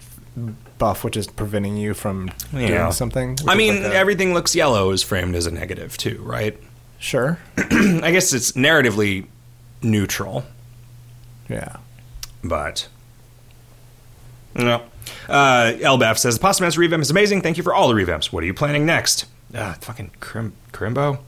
[0.77, 2.67] buff which is preventing you from Yeah.
[2.79, 3.37] doing something.
[3.47, 6.57] I mean, like everything looks yellow is framed as a negative too, right?
[6.99, 7.39] sure.
[7.57, 9.25] I guess it's narratively
[9.81, 10.45] neutral,
[11.49, 11.77] Yeah.
[12.43, 12.87] but
[14.55, 14.83] no.
[15.27, 17.41] Uh, Elbaf says the Pasta Master revamp is amazing.
[17.41, 18.31] Thank you for all the revamps.
[18.31, 19.25] What are you planning next?
[19.55, 21.19] Ah, fucking Crim- Crimbo.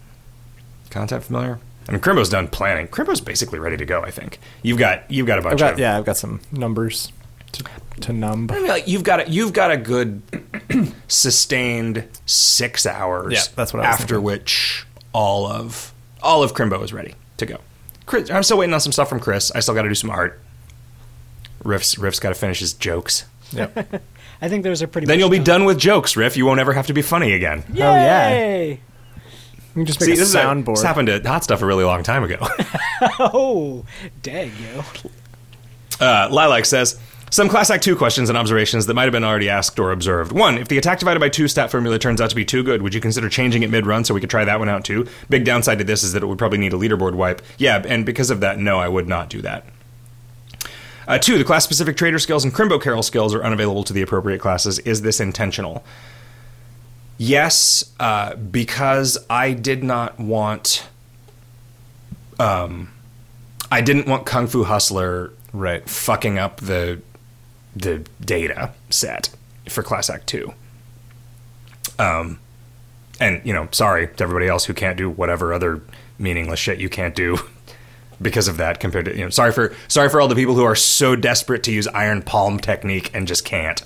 [0.89, 1.59] Content familiar?
[1.87, 2.87] I mean, Crimbo's done planning.
[2.87, 4.01] Crimbo's basically ready to go.
[4.01, 5.97] I think you've got you've got a bunch I've got of yeah.
[5.97, 7.11] I've got some numbers
[7.53, 7.63] to
[8.01, 8.49] to numb.
[8.51, 10.21] I mean, like you've got a, you've got a good
[11.07, 13.33] sustained six hours.
[13.33, 14.23] Yeah, that's what I was after thinking.
[14.23, 17.57] which all of all of Crimbo is ready to go.
[18.05, 19.51] Chris, I'm still waiting on some stuff from Chris.
[19.53, 20.39] I still got to do some art.
[21.63, 23.25] Riff's Riff's got to finish his jokes.
[23.51, 24.01] Yep.
[24.41, 25.07] I think those are pretty.
[25.07, 26.35] Then you'll be done with jokes, Riff.
[26.35, 27.63] You won't ever have to be funny again.
[27.73, 27.83] Yay!
[27.83, 28.63] Oh, yeah.
[28.69, 28.77] You
[29.73, 30.75] can just make See, a this, is a, soundboard.
[30.75, 32.37] this happened to Hot Stuff a really long time ago.
[33.19, 33.83] Oh,
[34.21, 34.83] dang yo!
[35.99, 36.97] Uh, Lilac says,
[37.33, 40.31] some Class Act 2 questions and observations that might have been already asked or observed.
[40.31, 42.81] One, if the attack divided by 2 stat formula turns out to be too good,
[42.81, 45.07] would you consider changing it mid run so we could try that one out too?
[45.29, 47.41] Big downside to this is that it would probably need a leaderboard wipe.
[47.57, 49.65] Yeah, and because of that, no, I would not do that.
[51.07, 54.01] Uh, two, the class specific trader skills and Crimbo Carol skills are unavailable to the
[54.01, 54.79] appropriate classes.
[54.79, 55.83] Is this intentional?
[57.17, 60.87] Yes, uh, because I did not want.
[62.39, 62.91] Um,
[63.71, 65.87] I didn't want Kung Fu Hustler right.
[65.87, 67.01] fucking up the
[67.75, 69.29] the data set
[69.69, 70.53] for Class Act Two.
[71.99, 72.39] Um,
[73.19, 75.81] and you know, sorry to everybody else who can't do whatever other
[76.17, 77.37] meaningless shit you can't do
[78.21, 78.79] because of that.
[78.79, 81.63] Compared to you know, sorry for sorry for all the people who are so desperate
[81.63, 83.81] to use Iron Palm technique and just can't.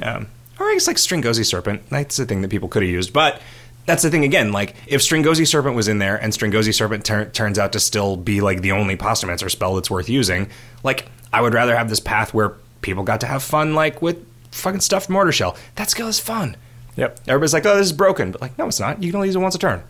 [0.00, 0.28] Um,
[0.58, 1.88] or I guess like Stringozzi Serpent.
[1.90, 3.40] That's the thing that people could have used, but.
[3.86, 4.50] That's the thing again.
[4.50, 8.16] Like, if Stringozzi Serpent was in there, and Stringozzi Serpent tur- turns out to still
[8.16, 10.50] be like the only Pastamancer spell that's worth using,
[10.82, 14.26] like, I would rather have this path where people got to have fun, like with
[14.50, 15.56] fucking stuffed mortar shell.
[15.76, 16.56] That skill is fun.
[16.96, 17.20] Yep.
[17.28, 19.02] Everybody's like, "Oh, this is broken," but like, no, it's not.
[19.02, 19.82] You can only use it once a turn.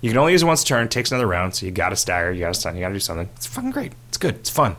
[0.00, 0.88] You can only use it once a turn.
[0.88, 2.94] Takes another round, so you got to stagger, you got to stun, you got to
[2.94, 3.28] do something.
[3.36, 3.92] It's fucking great.
[4.08, 4.36] It's good.
[4.36, 4.76] It's fun.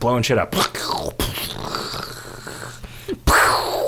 [0.00, 0.54] blowing shit up.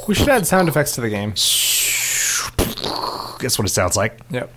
[0.07, 1.31] We should add sound effects to the game.
[3.41, 4.21] Guess what it sounds like.
[4.31, 4.53] Yep.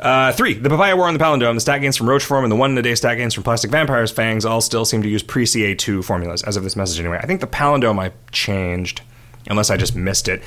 [0.00, 2.52] Uh, three, the Papaya War on the Palindrome, the stat gains from Roach Form, and
[2.52, 5.08] the one in a day stat gains from Plastic Vampire's Fangs all still seem to
[5.08, 7.18] use pre CA2 formulas, as of this message anyway.
[7.20, 9.02] I think the Palindrome I changed,
[9.48, 10.40] unless I just missed it.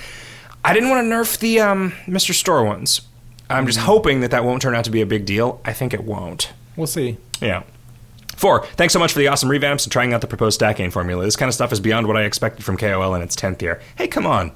[0.63, 2.33] I didn't want to nerf the um, Mr.
[2.33, 3.01] Store ones.
[3.51, 3.83] I'm just mm.
[3.83, 5.61] hoping that that won't turn out to be a big deal.
[5.65, 6.51] I think it won't.
[6.75, 7.17] We'll see.
[7.41, 7.63] Yeah.
[8.35, 10.89] Four, thanks so much for the awesome revamps and trying out the proposed stat gain
[10.89, 11.23] formula.
[11.23, 13.81] This kind of stuff is beyond what I expected from KOL in its 10th year.
[13.95, 14.51] Hey, come on.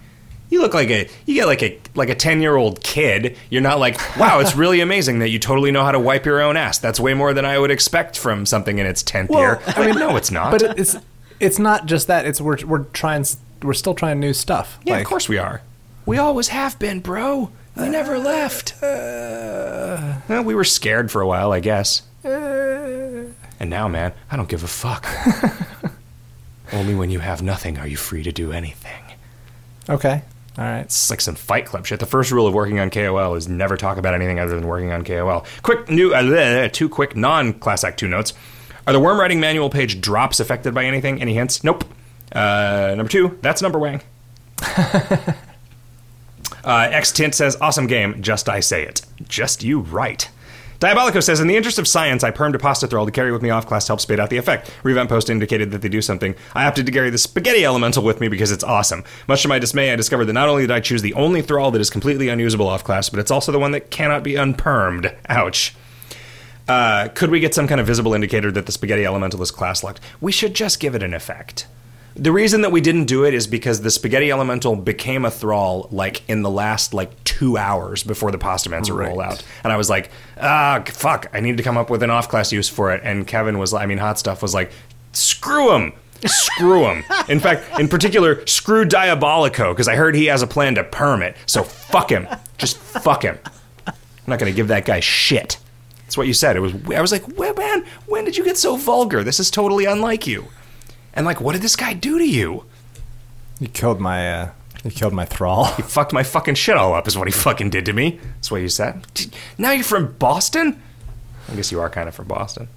[0.49, 3.35] You look like a you get like a like a 10-year-old kid.
[3.49, 6.39] You're not like, "Wow, it's really amazing that you totally know how to wipe your
[6.39, 9.59] own ass." That's way more than I would expect from something in its 10th year.
[9.67, 10.51] I mean, no, it's not.
[10.51, 10.97] But it's
[11.39, 12.25] it's not just that.
[12.27, 13.25] It's we're we're trying
[13.63, 14.79] we're still trying new stuff.
[14.83, 15.61] yeah, Like, of course we are.
[16.05, 17.51] We always have been, bro.
[17.77, 18.81] We never left.
[18.81, 22.01] Uh, Well, we were scared for a while, I guess.
[22.23, 25.05] And now, man, I don't give a fuck.
[26.73, 29.03] Only when you have nothing are you free to do anything.
[29.89, 30.21] Okay.
[30.57, 30.79] All right.
[30.81, 31.99] It's like some Fight Club shit.
[31.99, 34.91] The first rule of working on KOL is never talk about anything other than working
[34.91, 35.45] on KOL.
[35.61, 38.33] Quick new, uh, two quick non-Class Act two notes.
[38.87, 41.21] Are the worm writing manual page drops affected by anything?
[41.21, 41.63] Any hints?
[41.63, 41.85] Nope.
[42.31, 44.01] Uh, number two, that's number wang.
[46.63, 49.01] Uh, X Tint says, awesome game, just I say it.
[49.27, 50.29] Just you right.
[50.79, 53.41] Diabolico says, in the interest of science, I permed a pasta thrall to carry with
[53.41, 54.71] me off class to help spade out the effect.
[54.83, 56.35] Revamp post indicated that they do something.
[56.53, 59.03] I opted to carry the spaghetti elemental with me because it's awesome.
[59.27, 61.71] Much to my dismay, I discovered that not only did I choose the only thrall
[61.71, 65.15] that is completely unusable off class, but it's also the one that cannot be unpermed.
[65.29, 65.75] Ouch.
[66.67, 69.83] Uh, could we get some kind of visible indicator that the spaghetti elemental is class
[69.83, 70.01] locked?
[70.19, 71.67] We should just give it an effect.
[72.17, 75.89] The reason that we didn't do it is because the spaghetti elemental became a thrall
[75.91, 79.09] like in the last like two hours before the Pastamancer Right.
[79.09, 80.09] roll out, and I was like,
[80.39, 83.01] ah, fuck, I need to come up with an off class use for it.
[83.03, 84.71] And Kevin was, I mean, hot stuff was like,
[85.11, 85.91] screw him.
[86.25, 87.03] Screw him.
[87.27, 91.21] In fact, in particular, screw Diabolico, because I heard he has a plan to perm
[91.21, 91.35] it.
[91.45, 92.27] So fuck him.
[92.57, 93.37] Just fuck him.
[93.85, 93.93] I'm
[94.25, 95.57] not going to give that guy shit.
[96.03, 96.55] That's what you said.
[96.55, 96.73] It was.
[96.95, 99.23] I was like, "Well, man, when did you get so vulgar?
[99.23, 100.45] This is totally unlike you."
[101.15, 102.65] And like, what did this guy do to you?
[103.59, 104.49] You killed my uh,
[104.83, 105.65] you killed my thrall.
[105.65, 107.07] He fucked my fucking shit all up.
[107.07, 108.19] Is what he fucking did to me.
[108.35, 109.05] That's what you said.
[109.57, 110.81] Now you're from Boston.
[111.49, 112.67] I guess you are kind of from Boston.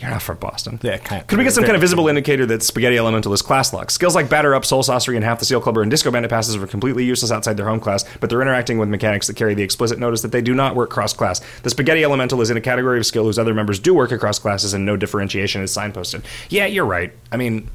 [0.00, 0.78] You're not from Boston.
[0.82, 1.26] Yeah, kind of.
[1.26, 3.90] Could we get some kind of visible indicator that Spaghetti Elemental is class locked?
[3.90, 6.54] Skills like Batter Up, Soul Saucery, and half the Seal Clubber and Disco Bandit passes
[6.54, 9.62] are completely useless outside their home class, but they're interacting with mechanics that carry the
[9.64, 11.40] explicit notice that they do not work cross class.
[11.62, 14.38] The Spaghetti Elemental is in a category of skill whose other members do work across
[14.38, 16.22] classes and no differentiation is signposted.
[16.48, 17.12] Yeah, you're right.
[17.32, 17.68] I mean,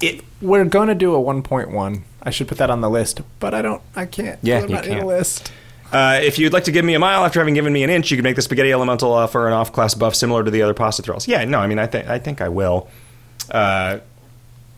[0.00, 0.22] it.
[0.40, 2.02] We're going to do a 1.1.
[2.22, 3.82] I should put that on the list, but I don't.
[3.94, 4.38] I can't.
[4.42, 5.04] Yeah, put you that in can't.
[5.04, 5.52] a list.
[5.92, 8.10] Uh, if you'd like to give me a mile after having given me an inch,
[8.10, 10.74] you could make the spaghetti elemental uh, for an off-class buff similar to the other
[10.74, 11.28] pasta thralls.
[11.28, 12.88] Yeah, no, I mean, I think I think I will.
[13.50, 13.98] Uh,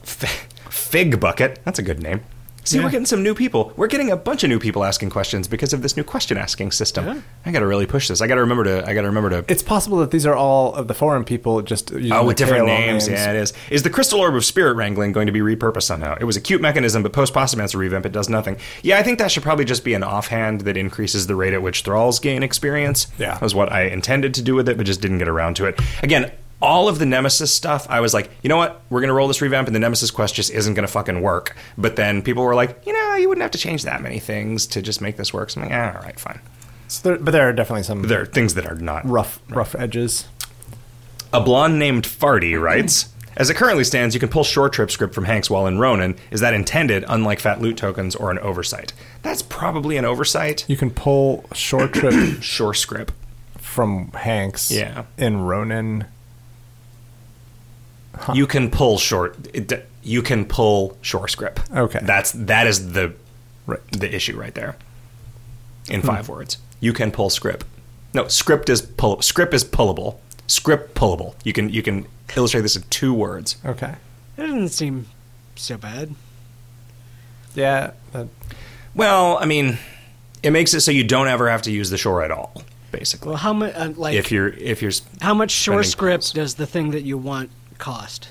[0.03, 2.21] f- Fig bucket, that's a good name.
[2.69, 2.85] See, Yeah.
[2.85, 3.73] we're getting some new people.
[3.77, 6.73] We're getting a bunch of new people asking questions because of this new question asking
[6.73, 7.07] system.
[7.07, 7.21] Yeah.
[7.47, 8.21] I got to really push this.
[8.21, 8.87] I got to remember to.
[8.87, 9.45] I got to remember to.
[9.49, 12.67] It's possible that these are all of the foreign people just using Oh, with different
[12.67, 13.09] KOL names.
[13.09, 13.53] Yeah, it is.
[13.71, 16.17] Is the Crystal Orb of Spirit Wrangling going to be repurposed somehow?
[16.21, 18.59] It was a cute mechanism, but post Pastamancer revamp, it does nothing.
[18.83, 21.63] Yeah, I think that should probably just be an offhand that increases the rate at
[21.63, 23.07] which Thralls gain experience.
[23.19, 23.33] Yeah.
[23.33, 25.65] That was what I intended to do with it, but just didn't get around to
[25.67, 25.81] it.
[26.03, 26.31] Again,
[26.61, 28.81] all of the Nemesis stuff, I was like, you know what?
[28.91, 31.23] We're going to roll this revamp, and the Nemesis quest just isn't going to fucking
[31.23, 31.57] work.
[31.77, 34.67] But then people were like, you know, you wouldn't have to change that many things
[34.69, 35.51] to just make this work.
[35.51, 36.41] So I'm like, ah, all right, fine.
[36.89, 39.75] So there, but there are definitely some There are things that are not rough rough
[39.75, 40.27] edges.
[41.33, 45.15] A blonde named Farty writes As it currently stands, you can pull short trip script
[45.15, 46.17] from Hagnk's while in Ronin.
[46.31, 48.95] Is that intended, unlike fat loot tokens, or an oversight?
[49.23, 50.65] That's probably an oversight.
[50.67, 53.13] You can pull short trip Shore script.
[53.59, 54.71] from Hagnk's.
[54.73, 55.05] Yeah.
[55.19, 56.07] In Ronin.
[58.35, 59.37] You can pull short.
[59.55, 61.61] It, you can pull shore script.
[61.75, 62.01] Okay.
[62.03, 63.15] That's that is the
[63.67, 63.81] Right.
[63.93, 64.77] the issue right there.
[65.91, 67.67] In five words, you can pull script.
[68.15, 69.21] No, script is pull.
[69.23, 70.17] Script is pullable.
[70.47, 71.35] Script pullable.
[71.45, 72.07] You can you can
[72.37, 73.57] illustrate this in two words.
[73.65, 73.95] Okay.
[74.37, 75.07] it doesn't seem
[75.57, 76.15] so bad.
[77.55, 77.93] Yeah.
[78.13, 78.29] That,
[78.95, 79.79] Well, I mean,
[80.43, 82.63] it makes it so you don't ever have to use the shore at all,
[82.93, 83.29] basically.
[83.31, 83.75] Well, how much?
[83.75, 86.33] Uh, like, if you're if you're how much shore spending script points.
[86.33, 88.29] does the thing that you want cost?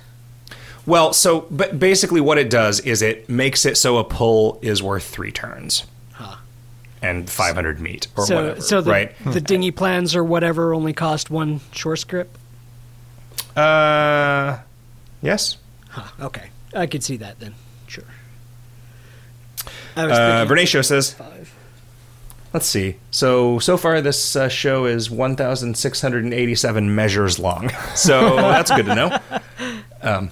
[0.85, 4.81] well, so but basically what it does is it makes it so a pull is
[4.81, 6.35] worth three turns Huh.
[7.01, 9.11] and 500 meat or so, whatever, so the right?
[9.25, 12.35] the dinghy plans or whatever only cost one shore script.
[13.55, 14.59] Uh,
[15.21, 15.57] yes.
[15.89, 16.03] Huh.
[16.27, 17.55] Okay, I could see that then.
[17.87, 18.03] Sure.
[19.95, 21.51] I was Uh, Vernacio says five.
[22.57, 22.95] Let's see.
[23.11, 27.69] So so far, this uh, show is 1,687 measures long.
[27.95, 29.19] So that's good to know.
[30.01, 30.29] Um,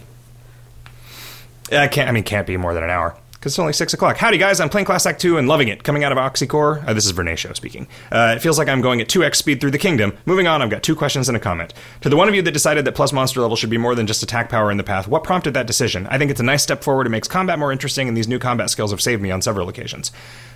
[1.72, 2.08] I can't.
[2.08, 4.18] I mean, can't be more than an hour because it's only six o'clock.
[4.18, 4.60] Howdy, guys!
[4.60, 5.84] I'm playing Class Act Two and loving it.
[5.84, 6.88] Coming out of Oxycore.
[6.88, 7.88] Uh, this is Vernay Show speaking.
[8.12, 10.16] Uh, it feels like I'm going at 2x speed through the kingdom.
[10.26, 11.74] Moving on, I've got two questions and a comment.
[12.02, 14.08] To the one of you that decided that plus monster level should be more than
[14.08, 16.08] just attack power in the path, what prompted that decision?
[16.08, 17.08] I think it's a nice step forward.
[17.08, 19.70] It makes combat more interesting, and these new combat skills have saved me on several
[19.70, 20.12] occasions.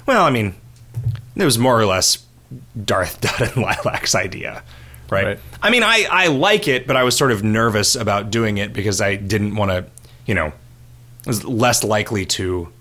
[0.05, 0.55] Well, I mean,
[1.35, 2.25] it was more or less
[2.85, 4.63] Darth Dud and Lilac's idea.
[5.09, 5.25] Right?
[5.25, 5.39] Right.
[5.61, 8.73] I mean, I, I like it, but I was sort of nervous about doing it
[8.73, 9.85] because I didn't want to,
[10.27, 10.53] you know,
[11.25, 12.71] was less likely to.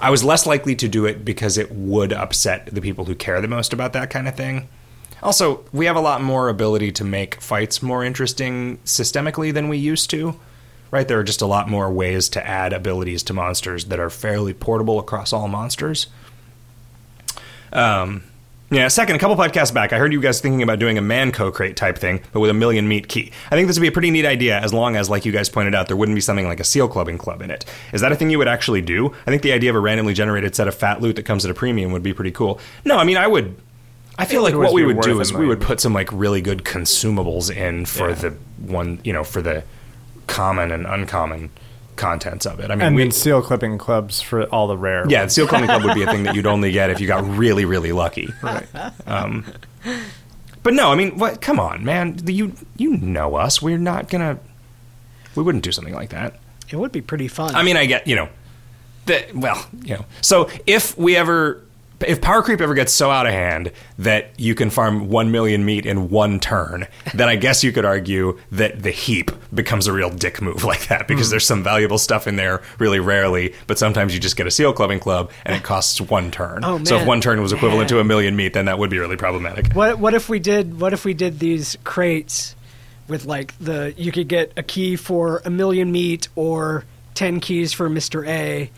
[0.00, 3.40] I was less likely to do it because it would upset the people who care
[3.40, 4.68] the most about that kind of thing.
[5.22, 9.78] Also, we have a lot more ability to make fights more interesting systemically than we
[9.78, 10.38] used to.
[10.92, 11.08] Right?
[11.08, 14.52] There are just a lot more ways to add abilities to monsters that are fairly
[14.54, 16.06] portable across all monsters.
[17.72, 18.22] Um,
[18.70, 21.32] yeah, second, a couple podcasts back, I heard you guys thinking about doing a Mann
[21.32, 23.32] Co crate type thing, but with a million meat key.
[23.50, 25.48] I think this would be a pretty neat idea as long as, like you guys
[25.48, 27.64] pointed out, there wouldn't be something like a seal clubbing club in it.
[27.94, 29.14] Is that a thing you would actually do?
[29.26, 31.50] I think the idea of a randomly generated set of fat loot that comes at
[31.50, 32.60] a premium would be pretty cool.
[32.84, 33.56] No, I mean, I would.
[34.18, 36.64] I feel like what we would do is we would put some like really good
[36.64, 38.14] consumables in for Yeah.
[38.14, 39.64] the one, you know, for the
[40.32, 41.50] common and uncommon
[41.96, 42.70] contents of it.
[42.70, 45.04] I mean, And we, seal clipping clubs for all the rare.
[45.08, 47.06] yeah, the seal clipping club would be a thing that you'd only get if you
[47.06, 48.28] got really, really lucky.
[48.42, 48.66] Right.
[49.06, 49.44] Um,
[50.62, 51.40] but no, I mean, what?
[51.40, 52.18] Come on, man.
[52.26, 53.60] You you know us.
[53.60, 54.38] We're not gonna.
[55.34, 56.38] We wouldn't do something like that.
[56.70, 57.54] It would be pretty fun.
[57.54, 58.28] I mean, I get you know,
[59.06, 59.34] that.
[59.34, 60.04] Well, you know.
[60.20, 61.60] So if we ever,
[62.06, 65.64] if power creep ever gets so out of hand that you can farm one million
[65.64, 69.92] meat in one turn, then I guess you could argue that the heap becomes a
[69.92, 71.32] real dick move like that because hmm.
[71.32, 74.72] there's some valuable stuff in there really rarely, but sometimes you just get a seal
[74.72, 76.64] clubbing club and it costs one turn.
[76.64, 77.96] Oh, So if one turn was equivalent Man.
[77.96, 79.72] to a million meat, then that would be really problematic.
[79.74, 82.54] What what if we did what if we did these crates
[83.08, 86.84] with like the you could get a key for a million meat or
[87.14, 88.26] 10 keys for Mr.
[88.26, 88.70] A,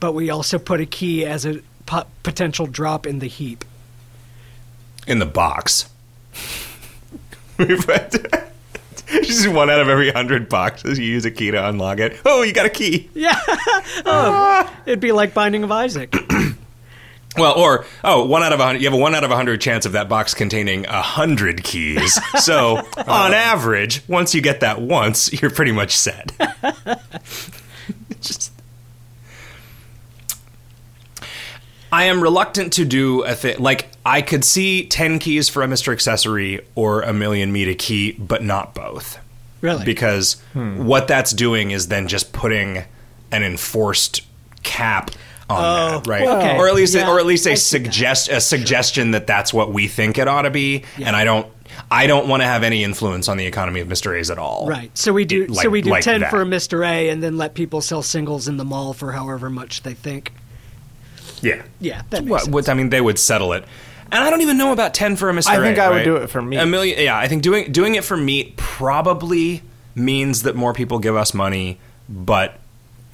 [0.00, 3.64] but we also put a key as a po- potential drop in the heap.
[5.06, 5.88] in the box.
[9.22, 12.18] Just one out of every hundred boxes, you use a key to unlock it.
[12.24, 13.10] Oh, you got a key.
[13.14, 13.38] Yeah.
[13.46, 14.80] oh, ah.
[14.86, 16.14] it'd be like Binding of Isaac.
[17.36, 18.82] Well, or oh, one out of a hundred.
[18.82, 21.64] You have a one out of a hundred chance of that box containing a hundred
[21.64, 22.20] keys.
[22.38, 23.04] So, oh.
[23.06, 26.32] on average, once you get that once, you're pretty much set.
[28.20, 28.52] Just.
[31.92, 35.68] I am reluctant to do a thing like I could see ten keys for a
[35.68, 39.18] Mister Accessory or a million meat a key, but not both.
[39.60, 39.84] Really?
[39.84, 40.84] because hmm.
[40.86, 42.78] what that's doing is then just putting
[43.30, 44.22] an enforced
[44.64, 45.12] cap
[45.48, 46.22] on Oh, that, right?
[46.24, 46.58] well, okay.
[46.58, 47.84] Or at least, Yeah, or at least I a see that.
[47.84, 51.46] suggest a suggestion that that's what we think it ought to be, and I don't,
[51.92, 54.66] I don't want to have any influence on the economy of Mister A's at all.
[54.66, 54.90] Right.
[54.98, 56.30] So we do It- like- so we do like 10 that.
[56.30, 56.84] for a Mr.
[56.84, 60.32] A and then let people sell singles in the mall for however much they think.
[61.42, 62.68] Yeah, Yeah, that makes What, sense.
[62.70, 63.64] I mean, they would settle it.
[64.10, 65.52] And I don't even know about ten for a Mister.
[65.52, 66.04] I think A, I would right?
[66.04, 66.58] do it for meat.
[66.58, 67.16] A million, yeah.
[67.18, 69.62] I think doing doing it for meat probably
[69.94, 71.78] means that more people give us money,
[72.08, 72.58] but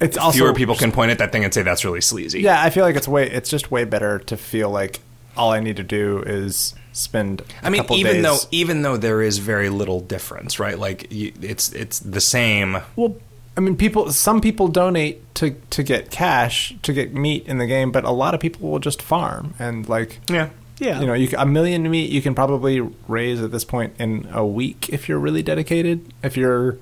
[0.01, 2.41] It's also fewer people can point at that thing and say that's really sleazy.
[2.41, 3.29] Yeah, I feel like it's way.
[3.29, 4.99] It's just way better to feel like
[5.37, 7.43] all I need to do is spend.
[7.63, 8.23] I I mean, couple even days.
[8.23, 10.77] though even though there is very little difference, right?
[10.77, 12.79] Like you, it's it's the same.
[12.97, 13.15] Well,
[13.59, 14.09] I mean, people.
[14.13, 18.09] Some people donate to to get cash to get meat in the game, but a
[18.09, 20.21] lot of people will just farm and like.
[20.29, 20.51] Yeah.
[20.77, 21.01] Yeah.
[21.01, 22.79] You know, you, c- a million meat you can probably
[23.09, 26.13] raise at this point in a week if you're really dedicated.
[26.23, 26.77] If you're,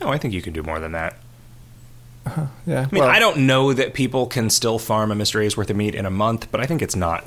[0.00, 1.18] No, I think you can do more than that.
[2.24, 2.46] Uh-huh.
[2.64, 2.86] yeah.
[2.90, 5.44] I mean, I don't know that people can still farm a Mr.
[5.44, 7.26] A's worth of meat in a month, but I think it's not.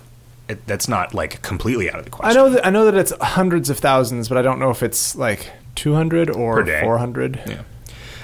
[0.49, 2.31] It, that's not like completely out of the question.
[2.31, 2.53] I question.
[2.53, 5.15] know that I know that it's hundreds of thousands, but I don't know if it's
[5.15, 7.39] like two hundred or four hundred.
[7.45, 7.61] Yeah.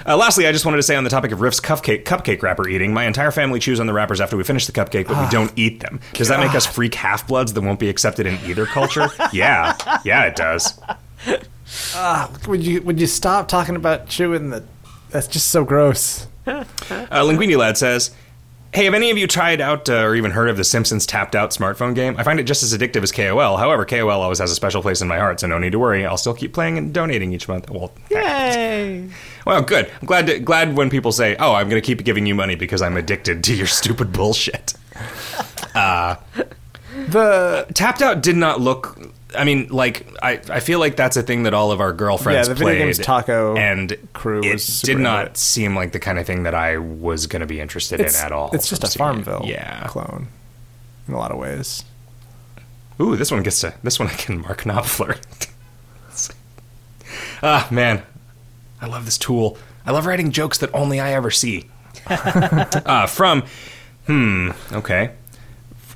[0.06, 2.68] Uh, lastly, I just wanted to say on the topic of Riff's cupcake cupcake wrapper
[2.68, 5.30] eating, my entire family chews on the wrappers after we finish the cupcake, but we
[5.30, 6.00] don't eat them.
[6.12, 9.08] Does that make us freak half bloods that won't be accepted in either culture?
[9.32, 10.78] yeah, yeah, it does.
[12.46, 14.64] Would you would you stop talking about chewing the?
[15.10, 16.26] That's just so gross.
[16.46, 18.10] Uh, Linguini Lad says,
[18.74, 21.36] Hey, have any of you tried out uh, or even heard of the Simpsons tapped
[21.36, 22.16] out smartphone game?
[22.18, 23.56] I find it just as addictive as KOL.
[23.56, 26.04] However, KOL always has a special place in my heart, so no need to worry.
[26.04, 27.70] I'll still keep playing and donating each month.
[27.70, 29.08] Well, Yay!
[29.46, 29.88] well, good.
[30.00, 32.56] I'm glad to, glad when people say, "Oh, I'm going to keep giving you money
[32.56, 34.74] because I'm addicted to your stupid bullshit."
[35.72, 36.18] The
[37.74, 38.98] Tapped out did not look
[39.36, 42.48] I mean, like I, I feel like that's a thing that all of our girlfriends
[42.48, 45.36] Yeah, the video games taco and crew It was did not it.
[45.36, 48.24] seem like the kind of thing that I was going to be interested It's, in
[48.26, 48.50] at all.
[48.52, 49.24] it's just a seeing it.
[49.24, 49.86] Farmville Yeah.
[49.88, 50.28] clone
[51.08, 51.84] in a lot of ways.
[53.00, 55.18] Ooh, this one gets to this one I can mark Knopfler.
[57.42, 58.02] ah, man,
[58.80, 59.58] I love this tool.
[59.86, 61.68] I love writing jokes that only I ever see.
[62.06, 63.44] uh, from,
[64.06, 65.12] hmm, okay.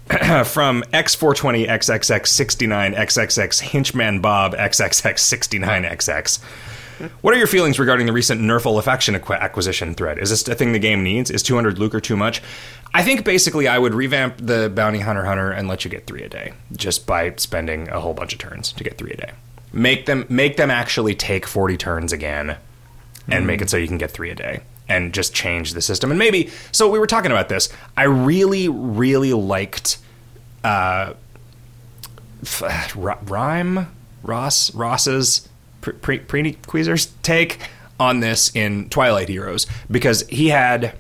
[0.47, 6.41] from X420XXX69XXX Hinchman Bob XXX69XX.
[7.21, 10.19] What are your feelings regarding the recent Nerf affection acqu- acquisition thread?
[10.19, 11.31] Is this a thing the game needs?
[11.31, 12.41] Is 200 lucre too much?
[12.95, 16.23] I think basically I would revamp the Bounty Hunter Hunter and let you get three
[16.23, 19.33] a day just by spending a whole bunch of turns to get three a day.
[19.73, 22.57] Make them make them actually take 40 turns again
[23.29, 26.11] and make it so you can get three a day and just change the system.
[26.11, 27.69] And maybe so we were talking about this.
[27.97, 29.99] I really really liked
[30.65, 31.15] uh,
[32.43, 33.89] f- R- Rhyme
[34.23, 35.49] Ross Ross's
[35.81, 37.59] pre- pre- Queezer's take
[38.01, 40.95] on this in Twilight Heroes because he had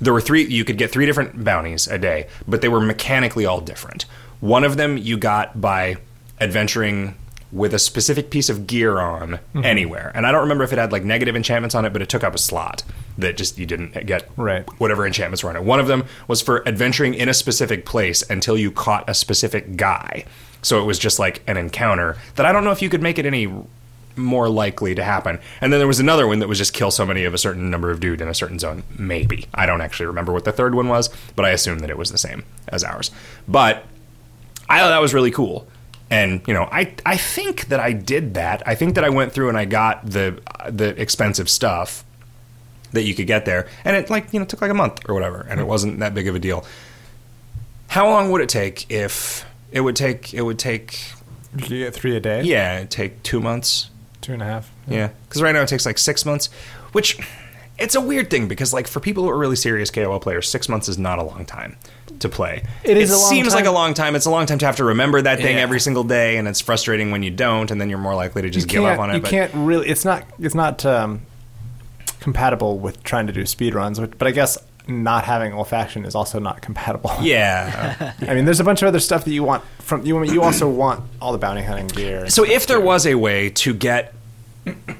[0.00, 3.44] there were three you could get three different bounties a day but they were mechanically
[3.46, 4.04] all different
[4.40, 5.96] one of them you got by
[6.40, 7.14] adventuring
[7.50, 9.64] with a specific piece of gear on mm-hmm.
[9.64, 12.08] anywhere and i don't remember if it had like negative enchantments on it but it
[12.08, 12.82] took up a slot
[13.16, 14.68] that just you didn't get Right.
[14.78, 18.22] whatever enchantments were on it one of them was for adventuring in a specific place
[18.28, 20.24] until you caught a specific guy
[20.60, 23.18] so it was just like an encounter that i don't know if you could make
[23.18, 23.48] it any
[24.18, 25.38] more likely to happen.
[25.60, 27.70] And then there was another one that was just kill so many of a certain
[27.70, 28.82] number of dude in a certain zone.
[28.98, 29.46] Maybe.
[29.54, 32.10] I don't actually remember what the third one was, but I assume that it was
[32.10, 33.10] the same as ours.
[33.46, 33.86] But
[34.68, 35.66] I thought that was really cool.
[36.10, 38.62] And you know, I I think that I did that.
[38.66, 42.04] I think that I went through and I got the the expensive stuff
[42.92, 45.14] that you could get there, and it like you know took like a month or
[45.14, 45.68] whatever, and it hmm.
[45.68, 46.64] wasn't that big of a deal.
[47.88, 50.98] How long would it take if it would take it would take
[51.56, 52.42] You get three a day.
[52.42, 53.90] yeah it'd take two months
[54.28, 54.70] two and a half.
[54.86, 56.46] yeah, because right now it takes like six months,
[56.92, 57.18] which
[57.78, 60.68] it's a weird thing because like for people who are really serious KOL players, six
[60.68, 61.76] months is not a long time
[62.20, 62.64] to play.
[62.84, 64.16] It is a long seems like a long time.
[64.16, 65.62] It's a long time to have to remember that thing Yeah.
[65.62, 68.50] every single day, and it's frustrating when you don't, and then you're more likely to
[68.50, 69.14] just give up on it.
[69.14, 69.88] You but can't really.
[69.88, 70.24] It's not.
[70.40, 71.22] It's not um,
[72.20, 73.98] compatible with trying to do speed runs.
[74.00, 74.58] But I guess
[74.88, 77.12] not having olfaction is also not compatible.
[77.20, 78.14] yeah.
[78.22, 80.22] I mean, there's a bunch of other stuff that you want from you.
[80.24, 82.28] You also want all the bounty hunting gear.
[82.28, 84.14] So if there was a way to get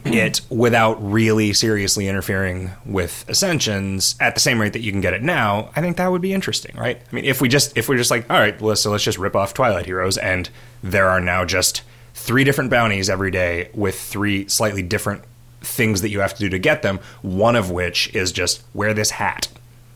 [0.04, 5.14] it without really seriously interfering with ascensions at the same rate that you can get
[5.14, 7.00] it now, I think that would be interesting, right?
[7.00, 9.18] I mean, if we just if we're just like, all right, well, so let's just
[9.18, 10.48] rip off Twilight Heroes, and
[10.82, 11.82] there are now just
[12.14, 15.22] three different bounties every day with three slightly different
[15.60, 17.00] things that you have to do to get them.
[17.22, 19.48] One of which is just wear this hat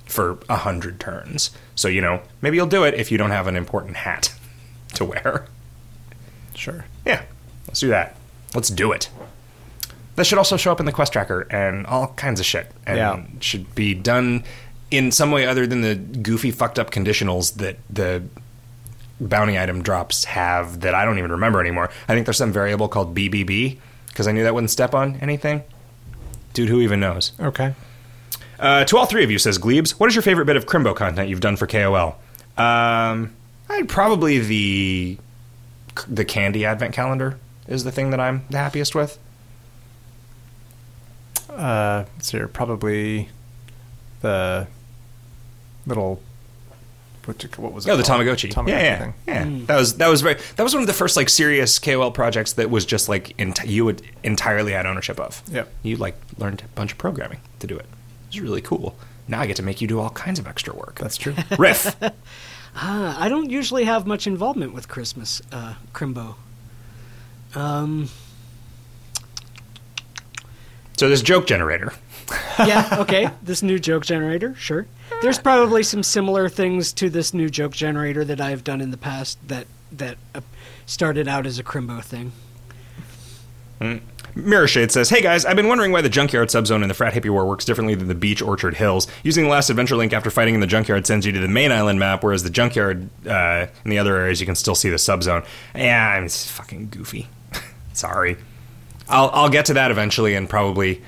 [0.06, 1.50] for a hundred turns.
[1.74, 4.32] So you know, maybe you'll do it if you don't have an important hat
[4.94, 5.46] to wear.
[6.54, 6.84] sure.
[7.04, 7.22] Yeah,
[7.66, 8.16] let's do that.
[8.54, 9.08] Let's do it.
[10.16, 12.70] That should also show up in the quest tracker and all kinds of shit.
[12.86, 13.20] And Yeah.
[13.40, 14.44] should be done
[14.90, 18.22] in some way other than the goofy, fucked up conditionals that the
[19.20, 21.90] bounty item drops have that I don't even remember anymore.
[22.08, 25.62] I think there's some variable called BBB because I knew that wouldn't step on anything.
[26.52, 27.32] Dude, who even knows?
[27.40, 27.74] Okay.
[28.60, 30.94] Uh, to all three of you, says Glebes, what is your favorite bit of Crimbo
[30.94, 32.16] content you've done for KOL?
[32.58, 33.32] Um,
[33.70, 35.18] I'd probably the
[36.08, 39.18] the candy advent calendar is the thing that I'm the happiest with.
[41.56, 43.28] Uh, so you're probably
[44.20, 44.66] the
[45.86, 46.20] little.
[47.24, 47.90] What, what was it?
[47.90, 48.20] Oh, the called?
[48.22, 48.52] Tamagotchi.
[48.52, 49.14] Tamagotchi yeah, yeah, thing.
[49.60, 49.66] yeah.
[49.66, 52.54] That was that was very that was one of the first like serious KOL projects
[52.54, 55.40] that was just like ent- you would entirely had ownership of.
[55.48, 57.84] Yeah, You like learned a bunch of programming to do it.
[57.84, 58.96] It was really cool.
[59.28, 60.98] Now I get to make you do all kinds of extra work.
[60.98, 61.34] That's true.
[61.58, 62.02] Riff.
[62.02, 62.10] Uh,
[62.74, 66.34] I don't usually have much involvement with Christmas, uh, Crimbo.
[67.54, 68.08] Um,
[70.96, 71.92] so this joke generator.
[72.58, 73.30] yeah, okay.
[73.42, 74.86] This new joke generator, sure.
[75.20, 78.96] There's probably some similar things to this new joke generator that I've done in the
[78.96, 80.40] past that that uh,
[80.86, 82.32] started out as a Crimbo thing.
[84.34, 87.12] Mirror Shade says, Hey guys, I've been wondering why the Junkyard subzone in the Frat
[87.12, 89.06] Hippie War works differently than the Beach Orchard Hills.
[89.22, 91.70] Using the last adventure link after fighting in the Junkyard sends you to the main
[91.70, 94.96] island map, whereas the Junkyard uh, in the other areas you can still see the
[94.96, 95.44] subzone.
[95.74, 97.28] Yeah, it's fucking goofy.
[97.92, 98.36] Sorry.
[99.08, 101.02] I'll, I'll get to that eventually and probably.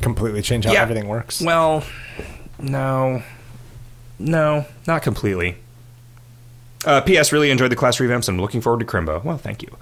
[0.00, 0.82] Completely change how Yeah.
[0.82, 1.40] everything works.
[1.42, 1.84] Well,
[2.58, 3.22] no.
[4.18, 5.56] No, not completely.
[6.84, 7.32] Uh, P.S.
[7.32, 9.22] Really enjoyed the class revamps and I'm looking forward to Crimbo.
[9.22, 9.76] Well, thank you.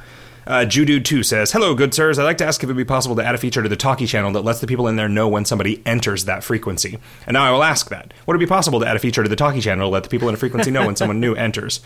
[0.46, 2.18] Uh, Judude2 says, Hello, good sirs.
[2.18, 3.76] I'd like to ask if it would be possible to add a feature to the
[3.76, 6.98] Talkie channel that lets the people in there know when somebody enters that frequency.
[7.26, 8.14] And now I will ask that.
[8.26, 10.08] Would it be possible to add a feature to the Talkie channel to let the
[10.08, 11.80] people in a frequency know when someone new enters?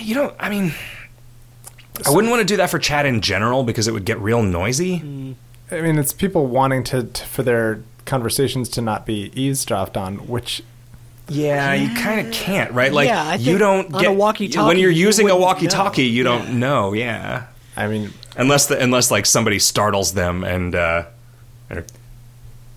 [0.00, 0.74] You know, I mean,
[2.06, 4.42] I wouldn't want to do that for chat in general because it would get real
[4.42, 5.36] noisy.
[5.70, 10.26] I mean, it's people wanting to, to for their conversations to not be eavesdropped on,
[10.28, 10.62] which
[11.28, 12.92] Yeah, you kind of can't, right?
[12.92, 15.34] Like Yeah, I you think don't on get a walkie-talkie, when you're you using a
[15.34, 16.02] wouldn't walkie-talkie.
[16.08, 16.12] know.
[16.14, 16.52] You don't Yeah.
[16.54, 16.92] know.
[16.92, 17.44] Yeah,
[17.76, 21.04] I mean, unless the, unless like somebody startles them and uh,
[21.70, 21.84] or-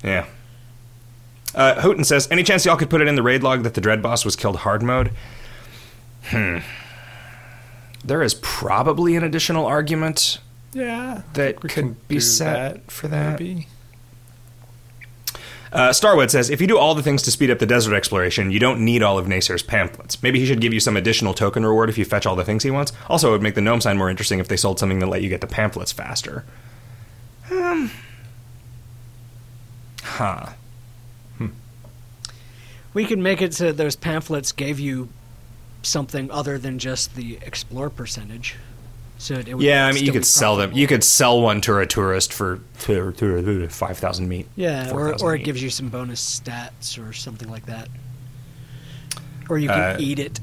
[0.03, 0.26] yeah.
[1.55, 3.82] Uh, Houghton says, "Any chance y'all could put it in the raid log that the
[3.82, 5.11] Dread Boss was killed hard mode?"
[6.26, 6.59] Hmm.
[8.04, 10.39] There is probably an additional argument
[10.74, 13.39] yeah, that could be do set for that.
[13.39, 13.68] maybe.
[15.72, 18.52] Uh, Starwood says, if you do all the things to speed up the desert exploration,
[18.52, 20.24] you don't need all of Gnasir's pamphlets.
[20.24, 22.64] Maybe he should give you some additional token reward if you fetch all the things
[22.64, 22.93] he wants.
[23.10, 25.22] Also, it would make the gnome sign more interesting if they sold something that let
[25.22, 26.45] you get the pamphlets faster.
[27.52, 27.91] Um.
[30.04, 30.50] Huh.
[31.38, 31.48] Hmm.
[32.93, 35.10] We could make it so those pamphlets gave you
[35.84, 38.55] something other than just the explore percentage.
[39.19, 40.73] So it would Yeah, I mean, you could sell them.
[40.73, 44.47] You could sell one to a tourist for to, 5,000 meat.
[44.55, 45.45] Yeah, or, 4,000 or it meat.
[45.45, 47.88] gives you some bonus stats or something like that.
[49.49, 50.39] Or you can Uh, eat it.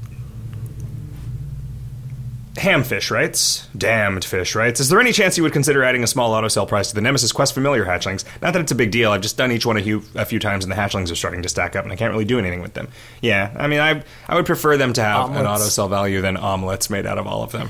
[2.55, 6.31] Hamfish writes, Damned Fish writes, Is there any chance you would consider adding a small
[6.31, 8.23] auto sell price to the Nemesis Quest familiar hatchlings?
[8.41, 10.39] Not that it's a big deal, I've just done each one a few, a few
[10.39, 12.61] times and the hatchlings are starting to stack up and I can't really do anything
[12.61, 12.87] with them.
[13.21, 16.37] Yeah, I mean, I, I would prefer them to have an auto sell value than
[16.37, 17.69] omelets made out of all of them.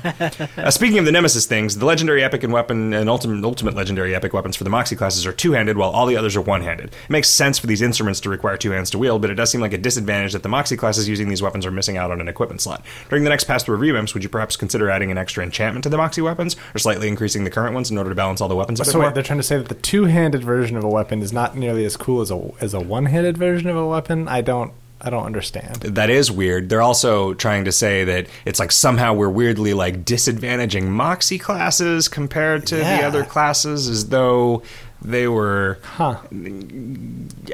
[0.56, 4.14] uh, speaking of the Nemesis things, the legendary epic and weapon and ultimate, ultimate legendary
[4.14, 6.60] epic weapons for the Moxie classes are two handed while all the others are one
[6.60, 6.90] handed.
[6.90, 9.50] It makes sense for these instruments to require two hands to wield, but it does
[9.50, 12.20] seem like a disadvantage that the Moxie classes using these weapons are missing out on
[12.20, 12.84] an equipment slot.
[13.08, 15.88] During the next pass through revamps, would you perhaps consider adding an extra enchantment to
[15.88, 18.54] the Moxie weapons, or slightly increasing the current ones in order to balance all the
[18.56, 21.32] weapons So wait, they're trying to say that the two-handed version of a weapon is
[21.32, 24.28] not nearly as cool as a as a one-handed version of a weapon.
[24.28, 25.76] I don't I don't understand.
[25.82, 26.68] that is weird.
[26.70, 32.08] They're also trying to say that it's like somehow we're weirdly like disadvantaging Moxie classes
[32.08, 34.62] compared to the other classes as though
[35.02, 36.16] they were Huh.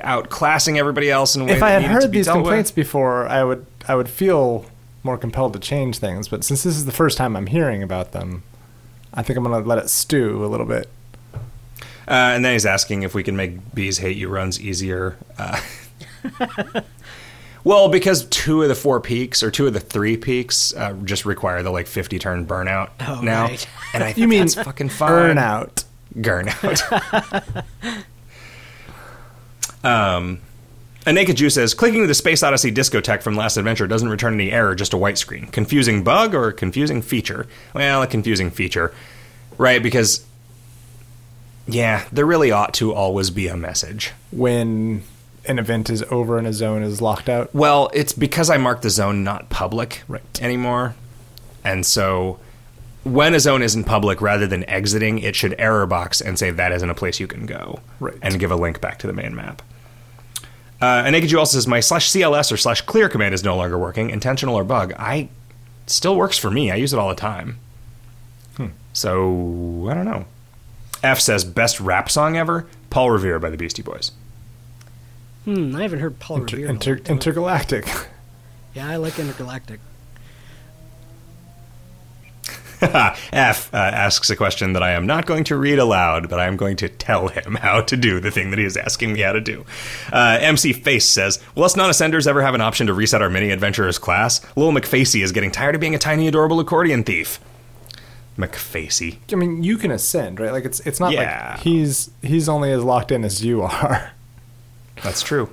[0.02, 2.44] outclassing everybody else in a way If I had heard these dealt with.
[2.46, 4.64] complaints before, I would I would feel
[5.02, 6.28] more compelled to change things.
[6.28, 8.42] But since this is the first time I'm hearing about them,
[9.14, 10.88] I think I'm going to let it stew a little bit.
[12.08, 15.16] Uh, and then he's asking if we can make bees hate you runs easier.
[15.38, 15.60] Uh,
[17.64, 21.24] well, because two of the four peaks or two of the three peaks uh, just
[21.24, 23.66] require the like 50 turn burnout Oh, now, right.
[23.94, 25.36] and I think You mean that's fucking fine.
[25.36, 25.84] Burnout.
[26.16, 27.64] Gurnout.
[29.84, 30.40] um,
[31.06, 34.52] a Naked Jew says, clicking the Space Odyssey discotheque from Last Adventure doesn't return any
[34.52, 35.46] error, just a white screen.
[35.48, 37.46] Confusing bug or a confusing feature?
[37.74, 38.92] Well, a confusing feature.
[39.58, 40.24] Right, because,
[41.66, 44.12] yeah, there really ought to always be a message.
[44.30, 45.02] When
[45.44, 47.52] an event is over and a zone is locked out.
[47.54, 50.22] Well, it's because I marked the zone not public Right.
[50.40, 50.94] anymore.
[51.64, 52.38] And so
[53.02, 56.70] when a zone isn't public, rather than exiting, it should error box and say that
[56.70, 57.80] isn't a place you can go.
[57.98, 58.14] Right.
[58.22, 59.62] And give a link back to the main map.
[60.82, 63.78] Uh, and Naked also says, my slash CLS or slash clear command is no longer
[63.78, 64.92] working, intentional or bug.
[64.98, 65.28] I
[65.86, 66.70] still works for me.
[66.72, 67.58] I use it all the time.
[68.94, 70.26] So I don't know.
[71.02, 74.12] F says best rap song ever, Paul Revere by the Beastie Boys.
[75.46, 76.70] Hmm, I haven't heard Paul Inter- Revere.
[76.70, 77.86] inter- link to intergalactic.
[78.74, 79.80] yeah, I like Intergalactic.
[83.32, 86.46] F uh, asks a question that I am not going to read aloud, but I
[86.46, 89.20] am going to tell him how to do the thing that he is asking me
[89.20, 89.64] how to do.
[90.12, 93.30] Uh, MC Face says, Will us non ascenders ever have an option to reset our
[93.30, 94.40] mini adventurers class?
[94.56, 97.38] Lil McFacey is getting tired of being a tiny, adorable accordion thief.
[98.38, 99.18] McFacey.
[99.30, 100.52] I mean, you can ascend, right?
[100.52, 101.52] Like it's it's not Yeah.
[101.52, 104.12] like he's he's only as locked in as you are.
[105.02, 105.50] That's true.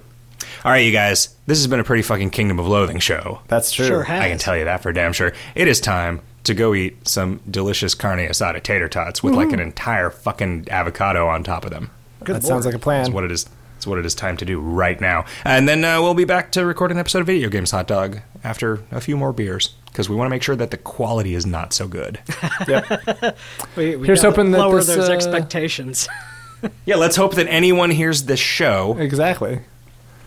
[0.63, 3.39] All right, you guys, this has been a pretty fucking Kingdom of Loathing show.
[3.47, 3.85] That's true.
[3.85, 4.21] Sure has.
[4.21, 5.33] I can tell you that for damn sure.
[5.55, 9.59] It is time to go eat some delicious carne asada tater tots with like an
[9.59, 11.91] entire fucking avocado on top of them.
[12.23, 13.03] Good that sounds like a plan.
[13.03, 13.47] That's what it is.
[13.75, 15.23] That's what it is time to do right now.
[15.45, 18.19] And then uh, we'll be back to record an episode of Video Games Hot Dog
[18.43, 21.45] after a few more beers because we want to make sure that the quality is
[21.45, 22.19] not so good.
[22.67, 23.37] Yep.
[23.77, 26.09] We, we Here's hoping that lower this, those uh, expectations.
[26.85, 28.97] yeah, let's hope that anyone hears this show.
[28.99, 29.61] exactly.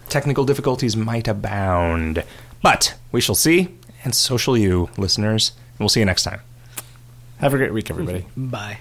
[0.08, 2.24] Technical difficulties might abound,
[2.62, 3.76] but we shall see.
[4.02, 5.52] And social you, listeners.
[5.82, 6.40] We'll see you next time.
[7.38, 8.24] Have a great week, everybody.
[8.36, 8.78] Bye.